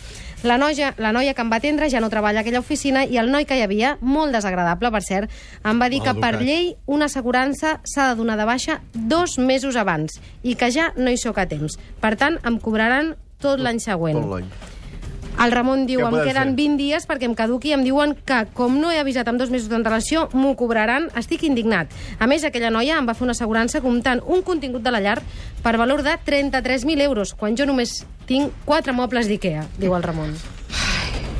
La 0.43 0.57
noia, 0.59 0.91
la 0.99 1.13
noia 1.15 1.31
que 1.33 1.39
em 1.39 1.51
va 1.51 1.61
atendre 1.61 1.87
ja 1.87 2.01
no 2.03 2.09
treballa 2.11 2.41
a 2.41 2.43
aquella 2.43 2.59
oficina 2.59 3.05
i 3.07 3.15
el 3.21 3.31
noi 3.31 3.45
que 3.47 3.55
hi 3.55 3.63
havia, 3.63 3.93
molt 4.01 4.35
desagradable, 4.35 4.91
per 4.91 5.01
cert, 5.05 5.31
em 5.63 5.79
va 5.79 5.87
dir 5.87 6.01
Mal 6.03 6.09
que 6.09 6.19
per 6.19 6.33
educat. 6.33 6.45
llei 6.49 6.75
una 6.85 7.07
assegurança 7.07 7.77
s'ha 7.87 8.09
de 8.11 8.19
donar 8.19 8.35
de 8.35 8.49
baixa 8.49 8.81
dos 8.93 9.37
mesos 9.39 9.79
abans 9.79 10.19
i 10.43 10.57
que 10.59 10.71
ja 10.71 10.91
no 10.97 11.09
hi 11.09 11.17
sóc 11.17 11.39
a 11.39 11.47
temps. 11.47 11.79
Per 12.03 12.15
tant, 12.19 12.41
em 12.43 12.59
cobraran 12.59 13.15
tot 13.39 13.63
l'any 13.63 13.79
següent. 13.79 14.19
Tot 14.19 14.35
l'any. 14.35 14.72
El 15.41 15.51
Ramon 15.51 15.85
diu, 15.89 16.03
em 16.05 16.13
queden 16.23 16.53
fer? 16.53 16.57
20 16.59 16.77
dies 16.77 17.07
perquè 17.09 17.27
em 17.27 17.35
caduqui 17.35 17.71
i 17.71 17.75
em 17.77 17.83
diuen 17.83 18.13
que, 18.25 18.43
com 18.53 18.75
no 18.79 18.91
he 18.93 18.99
avisat 19.01 19.27
amb 19.27 19.41
dos 19.41 19.51
mesos 19.53 19.69
d'antelació, 19.71 20.27
m'ho 20.33 20.53
cobraran. 20.59 21.09
Estic 21.19 21.43
indignat. 21.49 21.91
A 22.19 22.27
més, 22.29 22.45
aquella 22.45 22.71
noia 22.73 22.99
em 22.99 23.09
va 23.09 23.15
fer 23.17 23.25
una 23.25 23.35
assegurança 23.37 23.81
comptant 23.81 24.21
un 24.27 24.43
contingut 24.45 24.83
de 24.85 24.93
la 24.93 25.01
llar 25.03 25.19
per 25.63 25.77
valor 25.77 26.03
de 26.05 26.15
33.000 26.25 27.01
euros, 27.01 27.33
quan 27.33 27.57
jo 27.57 27.65
només 27.65 28.03
tinc 28.29 28.53
quatre 28.65 28.93
mobles 28.93 29.27
d'IKEA, 29.27 29.65
diu 29.79 29.95
el 29.97 30.03
Ramon. 30.05 30.35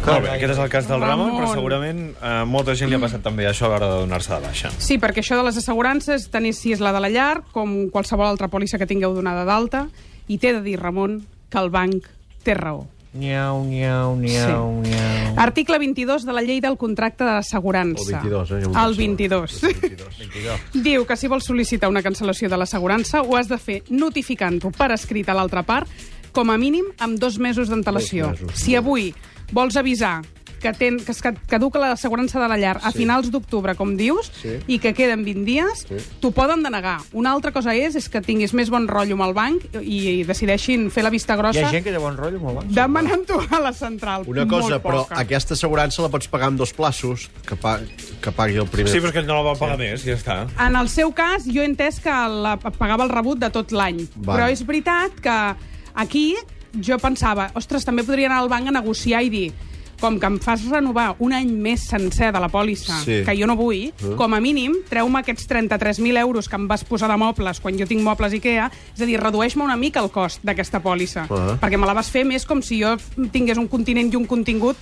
Molt 0.04 0.26
bé, 0.26 0.34
aquest 0.34 0.52
és 0.52 0.60
el 0.60 0.72
cas 0.72 0.88
del 0.90 1.00
Ramon, 1.00 1.30
Ramon. 1.30 1.38
però 1.40 1.54
segurament 1.54 2.00
eh, 2.12 2.32
molta 2.44 2.74
gent 2.76 2.90
li 2.92 2.98
ha 2.98 3.00
passat 3.00 3.22
també 3.24 3.46
això 3.48 3.70
a 3.70 3.72
l'hora 3.72 3.88
de 3.88 4.02
donar-se 4.02 4.34
de 4.34 4.40
baixa. 4.44 4.72
Sí, 4.84 4.98
perquè 5.00 5.24
això 5.24 5.38
de 5.40 5.46
les 5.48 5.60
assegurances, 5.62 6.26
tant 6.34 6.44
és 6.50 6.60
si 6.60 6.74
és 6.76 6.84
la 6.84 6.92
de 6.92 7.00
la 7.00 7.12
llar 7.14 7.46
com 7.56 7.86
qualsevol 7.94 8.28
altra 8.28 8.50
pòlissa 8.52 8.82
que 8.82 8.90
tingueu 8.90 9.16
donada 9.16 9.46
d'alta, 9.48 9.86
i 10.28 10.40
t'he 10.42 10.52
de 10.58 10.62
dir, 10.66 10.76
Ramon, 10.82 11.22
que 11.48 11.62
el 11.62 11.72
banc 11.72 12.10
té 12.44 12.58
raó. 12.60 12.84
Niau, 13.14 13.64
niau, 13.64 14.16
niau, 14.18 14.82
Sí. 14.84 14.90
niau. 14.90 15.36
Article 15.38 15.78
22 15.78 16.26
de 16.26 16.34
la 16.34 16.42
llei 16.42 16.60
del 16.62 16.78
contracte 16.78 17.24
d'assegurança. 17.24 18.02
El 18.18 18.30
22, 18.30 18.52
eh? 18.52 18.64
El 18.64 18.96
22. 18.96 19.64
El 19.64 19.74
22. 20.18 20.60
Diu 20.84 21.06
que 21.06 21.18
si 21.18 21.30
vols 21.30 21.46
sol·licitar 21.46 21.90
una 21.90 22.02
cancel·lació 22.02 22.50
de 22.50 22.58
l'assegurança 22.58 23.22
ho 23.22 23.38
has 23.38 23.48
de 23.48 23.60
fer 23.62 23.84
notificant-ho 23.90 24.72
per 24.74 24.92
escrit 24.98 25.30
a 25.30 25.36
l'altra 25.38 25.62
part 25.64 25.88
com 26.34 26.50
a 26.50 26.58
mínim 26.58 26.86
amb 26.98 27.20
dos 27.22 27.38
mesos 27.38 27.70
d'antelació. 27.70 28.34
Si 28.58 28.76
avui 28.76 29.14
vols 29.54 29.78
avisar 29.78 30.24
que, 30.64 30.72
ten, 30.74 30.98
que 31.04 31.12
es 31.12 31.20
ca- 31.22 31.34
caduca 31.52 31.78
l'assegurança 31.84 32.40
de 32.40 32.48
la 32.48 32.56
llar 32.58 32.78
a 32.82 32.92
Sí. 32.94 33.00
finals 33.04 33.30
d'octubre, 33.30 33.76
com 33.76 33.98
dius, 34.00 34.32
Sí. 34.42 34.56
i 34.68 34.80
que 34.80 34.94
queden 34.96 35.26
20 35.28 35.44
dies, 35.44 35.84
Sí. 35.90 35.96
t'ho 36.22 36.32
poden 36.32 36.64
denegar. 36.64 37.02
Una 37.12 37.34
altra 37.34 37.52
cosa 37.52 37.76
és, 37.76 37.96
és 38.00 38.08
que 38.08 38.22
tinguis 38.22 38.54
més 38.54 38.70
bon 38.72 38.88
rotllo 38.88 39.14
amb 39.20 39.28
el 39.28 39.34
banc 39.34 39.66
i, 39.82 40.22
i 40.22 40.24
decideixin 40.24 40.90
fer 40.90 41.04
la 41.04 41.10
vista 41.12 41.34
Hi 41.36 41.38
grossa 41.38 41.68
ha 41.68 41.72
gent 41.72 41.84
que 41.84 41.92
té 41.92 41.98
bon 42.00 42.16
rotllo 42.16 42.40
amb 42.40 42.50
el 42.50 42.56
banc. 42.56 42.72
demanant-ho 42.72 43.42
a 43.52 43.60
la 43.60 43.74
central. 43.74 44.24
Una 44.26 44.48
cosa, 44.48 44.82
però 44.82 45.06
aquesta 45.12 45.54
assegurança 45.56 46.02
la 46.02 46.10
pots 46.10 46.28
pagar 46.30 46.48
en 46.50 46.58
dos 46.58 46.74
plaços, 46.74 47.30
que, 47.46 47.56
pa 47.58 47.80
que 48.22 48.32
pagui 48.32 48.56
el 48.56 48.68
primer. 48.68 48.90
Sí, 48.92 49.00
però 49.00 49.08
és 49.12 49.14
que 49.20 49.24
no 49.24 49.36
la 49.36 49.52
va 49.52 49.56
pagar 49.60 49.78
més, 49.78 50.04
ja 50.06 50.14
està. 50.16 50.48
En 50.66 50.76
el 50.78 50.88
seu 50.88 51.12
cas, 51.12 51.44
jo 51.46 51.62
he 51.62 51.66
entès 51.68 52.00
que 52.00 52.10
la, 52.10 52.56
pagava 52.58 53.04
el 53.04 53.10
rebut 53.10 53.38
de 53.40 53.50
tot 53.50 53.72
l'any. 53.76 54.08
Però 54.24 54.48
és 54.50 54.66
veritat 54.66 55.12
que 55.20 55.56
aquí 55.96 56.36
jo 56.82 56.98
pensava, 56.98 57.52
ostres, 57.54 57.84
també 57.86 58.04
podria 58.04 58.28
anar 58.32 58.40
al 58.40 58.50
banc 58.50 58.68
a 58.68 58.72
negociar 58.72 59.22
i 59.24 59.30
dir 59.30 59.52
com 60.04 60.18
que 60.20 60.28
em 60.28 60.36
fas 60.44 60.66
renovar 60.68 61.14
un 61.24 61.32
any 61.32 61.48
més 61.64 61.86
sencer 61.88 62.34
de 62.36 62.40
la 62.44 62.50
pòlissa, 62.52 62.98
Sí. 63.06 63.22
que 63.24 63.36
jo 63.40 63.48
no 63.48 63.56
vull, 63.56 63.94
Uh. 64.04 64.18
com 64.20 64.34
a 64.36 64.42
mínim, 64.44 64.74
treu-me 64.90 65.20
aquests 65.22 65.48
33.000 65.48 66.18
euros 66.20 66.50
que 66.50 66.58
em 66.60 66.68
vas 66.68 66.84
posar 66.84 67.08
de 67.10 67.16
mobles 67.18 67.62
quan 67.64 67.78
jo 67.80 67.88
tinc 67.88 68.02
mobles 68.04 68.34
IKEA, 68.34 68.70
és 68.96 69.02
a 69.02 69.06
dir, 69.08 69.18
redueix-me 69.22 69.64
una 69.64 69.78
mica 69.78 70.02
el 70.04 70.12
cost 70.12 70.44
d'aquesta 70.44 70.82
pòlissa, 70.84 71.24
Uh. 71.30 71.56
perquè 71.62 71.78
me 71.80 71.88
la 71.88 71.94
vas 71.94 72.10
fer 72.12 72.26
més 72.26 72.46
com 72.46 72.62
si 72.62 72.82
jo 72.84 72.98
tingués 73.32 73.58
un 73.58 73.68
continent 73.68 74.12
i 74.12 74.18
un 74.18 74.26
contingut 74.28 74.76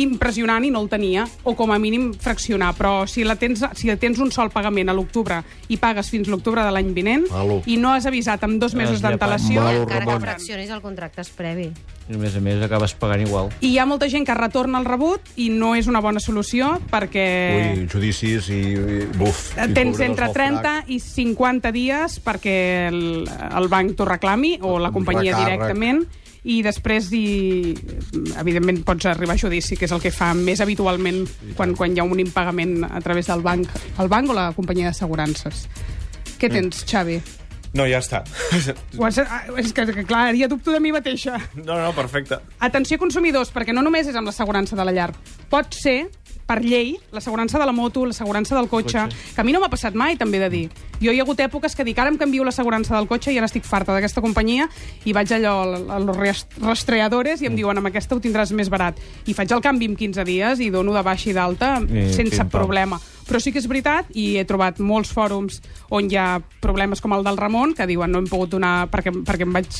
impressionant 0.00 0.64
i 0.64 0.70
no 0.72 0.82
el 0.82 0.88
tenia, 0.90 1.26
o 1.44 1.54
com 1.56 1.72
a 1.72 1.78
mínim 1.78 2.10
fraccionar. 2.14 2.72
Però 2.78 3.06
si, 3.10 3.24
la 3.24 3.36
tens, 3.40 3.64
si 3.76 3.90
tens 4.00 4.20
un 4.22 4.32
sol 4.32 4.50
pagament 4.52 4.90
a 4.90 4.96
l'octubre 4.96 5.40
i 5.68 5.78
pagues 5.80 6.10
fins 6.12 6.28
l'octubre 6.30 6.64
de 6.64 6.74
l'any 6.74 6.92
vinent 6.96 7.26
Malo. 7.30 7.60
i 7.66 7.76
no 7.80 7.94
has 7.94 8.06
avisat 8.06 8.44
amb 8.46 8.60
dos 8.60 8.74
mesos 8.74 9.02
d'antelació... 9.02 9.64
Encara 9.82 10.06
que 10.06 10.20
fraccionis 10.20 10.70
el 10.70 10.82
contracte 10.84 11.24
és 11.24 11.32
previ. 11.34 11.70
I 12.10 12.16
a 12.16 12.18
més 12.18 12.34
a 12.34 12.40
més 12.42 12.62
acabes 12.66 12.92
pagant 12.98 13.22
igual. 13.22 13.50
I 13.62 13.70
hi 13.70 13.78
ha 13.78 13.86
molta 13.86 14.08
gent 14.10 14.26
que 14.26 14.34
retorna 14.34 14.80
el 14.80 14.86
rebut 14.88 15.28
i 15.38 15.46
no 15.54 15.76
és 15.78 15.86
una 15.90 16.02
bona 16.02 16.22
solució 16.22 16.72
perquè 16.90 17.26
Ui, 17.54 17.84
judicis 17.90 18.48
i... 18.50 18.62
i 18.74 19.04
buf. 19.14 19.52
i 19.54 19.68
tens 19.70 19.94
cobradors 19.94 20.08
entre 20.08 20.26
del 20.26 20.34
30 20.34 20.62
frac. 20.64 20.90
i 20.90 20.98
50 21.04 21.72
dies 21.76 22.18
perquè 22.24 22.56
el, 22.90 23.04
el 23.28 23.70
banc 23.70 23.94
t'ho 23.94 24.08
reclami 24.08 24.56
o 24.60 24.78
la 24.82 24.90
companyia 24.94 25.36
recàrrec. 25.36 25.60
directament 25.60 26.02
i 26.44 26.60
després, 26.64 27.10
hi, 27.12 27.74
evidentment, 28.40 28.80
pots 28.86 29.08
arribar 29.10 29.36
a 29.36 29.42
judici, 29.42 29.76
que 29.76 29.84
és 29.84 29.92
el 29.92 30.00
que 30.00 30.12
fa 30.14 30.32
més 30.36 30.62
habitualment 30.64 31.26
quan, 31.58 31.74
quan 31.76 31.92
hi 31.92 32.00
ha 32.00 32.06
un 32.08 32.22
impagament 32.22 32.80
a 32.88 33.00
través 33.04 33.28
del 33.28 33.44
banc, 33.44 33.68
el 34.00 34.08
banc 34.08 34.32
o 34.32 34.36
la 34.36 34.50
companyia 34.56 34.88
d'assegurances. 34.88 35.66
Què 36.40 36.48
tens, 36.48 36.84
Xavi? 36.88 37.18
No, 37.72 37.84
ja 37.86 38.00
està. 38.02 38.24
Ho 38.98 39.04
has, 39.06 39.18
ah, 39.22 39.44
és 39.60 39.72
que, 39.72 39.84
que, 39.86 40.04
clar, 40.04 40.32
ja 40.34 40.48
dubto 40.50 40.72
de 40.74 40.80
mi 40.82 40.90
mateixa. 40.90 41.36
No, 41.54 41.76
no, 41.78 41.92
perfecte. 41.94 42.40
Atenció 42.58 42.98
consumidors, 42.98 43.52
perquè 43.54 43.72
no 43.76 43.82
només 43.86 44.08
és 44.10 44.16
amb 44.18 44.26
l'assegurança 44.26 44.74
de 44.74 44.84
la 44.88 44.90
llar. 44.96 45.12
Pot 45.50 45.74
ser, 45.78 46.08
per 46.50 46.58
llei, 46.64 46.96
l'assegurança 47.14 47.60
de 47.62 47.66
la 47.68 47.70
moto, 47.72 48.02
l'assegurança 48.08 48.56
del 48.58 48.66
cotxe, 48.66 49.04
que 49.36 49.40
a 49.40 49.44
mi 49.46 49.52
no 49.54 49.60
m'ha 49.62 49.68
passat 49.70 49.94
mai, 49.94 50.16
també 50.18 50.40
he 50.40 50.42
de 50.42 50.48
dir. 50.50 50.64
Jo 51.00 51.12
hi 51.14 51.20
ha 51.20 51.22
hagut 51.22 51.38
èpoques 51.40 51.76
que 51.78 51.86
dic, 51.86 51.96
ara 52.02 52.10
em 52.10 52.18
canvio 52.18 52.42
l'assegurança 52.44 52.96
del 52.96 53.06
cotxe 53.06 53.30
i 53.30 53.38
ara 53.38 53.46
estic 53.46 53.62
farta 53.64 53.94
d'aquesta 53.94 54.20
companyia 54.20 54.66
i 55.06 55.14
vaig 55.14 55.30
allò 55.38 55.54
a 55.94 56.00
los 56.02 56.16
res- 56.18 56.48
rastreadores 56.60 57.40
i 57.40 57.46
em 57.46 57.54
diuen, 57.54 57.78
amb 57.78 57.86
aquesta 57.86 58.16
ho 58.18 58.20
tindràs 58.20 58.50
més 58.52 58.68
barat. 58.68 58.98
I 59.30 59.34
faig 59.38 59.54
el 59.54 59.62
canvi 59.62 59.86
en 59.92 59.94
15 59.96 60.26
dies 60.26 60.58
i 60.60 60.70
dono 60.74 60.92
de 60.98 61.02
baixa 61.06 61.30
i 61.30 61.36
d'alta 61.38 61.76
I 61.86 62.10
sense 62.18 62.44
problema. 62.50 62.98
Però 63.30 63.38
sí 63.38 63.52
que 63.54 63.60
és 63.62 63.68
veritat, 63.70 64.08
i 64.18 64.40
he 64.40 64.46
trobat 64.48 64.80
molts 64.82 65.12
fòrums 65.14 65.60
on 65.94 66.08
hi 66.10 66.18
ha 66.18 66.40
problemes 66.60 66.98
com 66.98 67.14
el 67.14 67.22
del 67.22 67.38
Ramon, 67.38 67.76
que 67.78 67.86
diuen 67.86 68.10
no 68.10 68.18
hem 68.18 68.26
pogut 68.26 68.50
donar 68.56 68.88
perquè, 68.90 69.14
perquè 69.22 69.46
em 69.46 69.54
vaig 69.54 69.76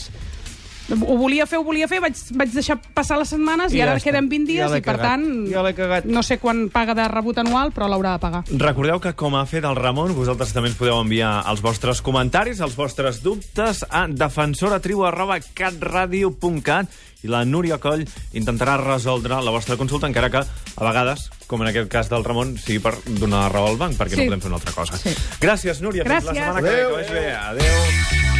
ho 0.95 1.17
volia 1.17 1.47
fer, 1.47 1.59
ho 1.59 1.65
volia 1.65 1.87
fer, 1.89 2.01
vaig, 2.01 2.15
vaig 2.35 2.51
deixar 2.53 2.77
passar 2.95 3.19
les 3.19 3.29
setmanes 3.29 3.73
i, 3.73 3.77
I 3.77 3.79
ja 3.81 3.85
ara 3.89 3.97
està. 3.99 4.05
queden 4.11 4.29
20 4.29 4.47
dies 4.47 4.71
Ja 4.71 4.77
i, 4.79 4.81
per 4.81 4.97
cagat. 4.97 5.07
tant, 5.07 5.47
Ja 5.51 5.73
cagat. 5.75 6.05
no 6.07 6.23
sé 6.23 6.39
quan 6.39 6.69
paga 6.71 6.95
de 6.95 7.09
rebut 7.09 7.39
anual, 7.39 7.71
però 7.73 7.89
l'haurà 7.89 8.13
de 8.17 8.19
pagar. 8.19 8.45
Recordeu 8.51 9.01
que, 9.01 9.13
com 9.15 9.35
ha 9.37 9.45
fet 9.47 9.65
el 9.65 9.77
Ramon, 9.77 10.15
vosaltres 10.15 10.53
també 10.53 10.69
ens 10.71 10.79
podeu 10.79 11.01
enviar 11.01 11.45
els 11.49 11.61
vostres 11.63 12.01
comentaris, 12.03 12.61
els 12.61 12.75
vostres 12.77 13.23
dubtes 13.23 13.85
a 13.91 14.07
defensoratribu.catradio.cat 14.09 16.87
i 17.23 17.29
la 17.29 17.45
Núria 17.45 17.77
Coll 17.79 18.07
intentarà 18.33 18.79
resoldre 18.81 19.43
la 19.45 19.51
vostra 19.53 19.77
consulta, 19.77 20.07
encara 20.09 20.31
que, 20.33 20.39
a 20.41 20.85
vegades, 20.87 21.29
com 21.47 21.61
en 21.61 21.69
aquest 21.69 21.91
cas 21.93 22.09
del 22.09 22.25
Ramon, 22.25 22.57
sigui 22.57 22.79
per 22.81 22.95
donar 23.21 23.51
raó 23.53 23.67
al 23.69 23.77
banc, 23.77 23.93
perquè 23.99 24.15
Sí. 24.17 24.25
no 24.25 24.31
podem 24.31 24.41
fer 24.41 24.49
una 24.49 24.57
altra 24.57 24.73
cosa. 24.73 24.97
Sí. 24.97 25.11
Gràcies, 25.41 25.81
Núria. 25.83 26.03
Fins 26.05 26.25
la 26.25 26.33
Gràcies. 26.33 26.45
setmana 26.45 26.63
que 26.63 26.71
ve. 26.71 26.77
Que 26.87 26.93
vagi 26.97 27.13
bé. 27.13 27.33
Adéu. 27.35 28.40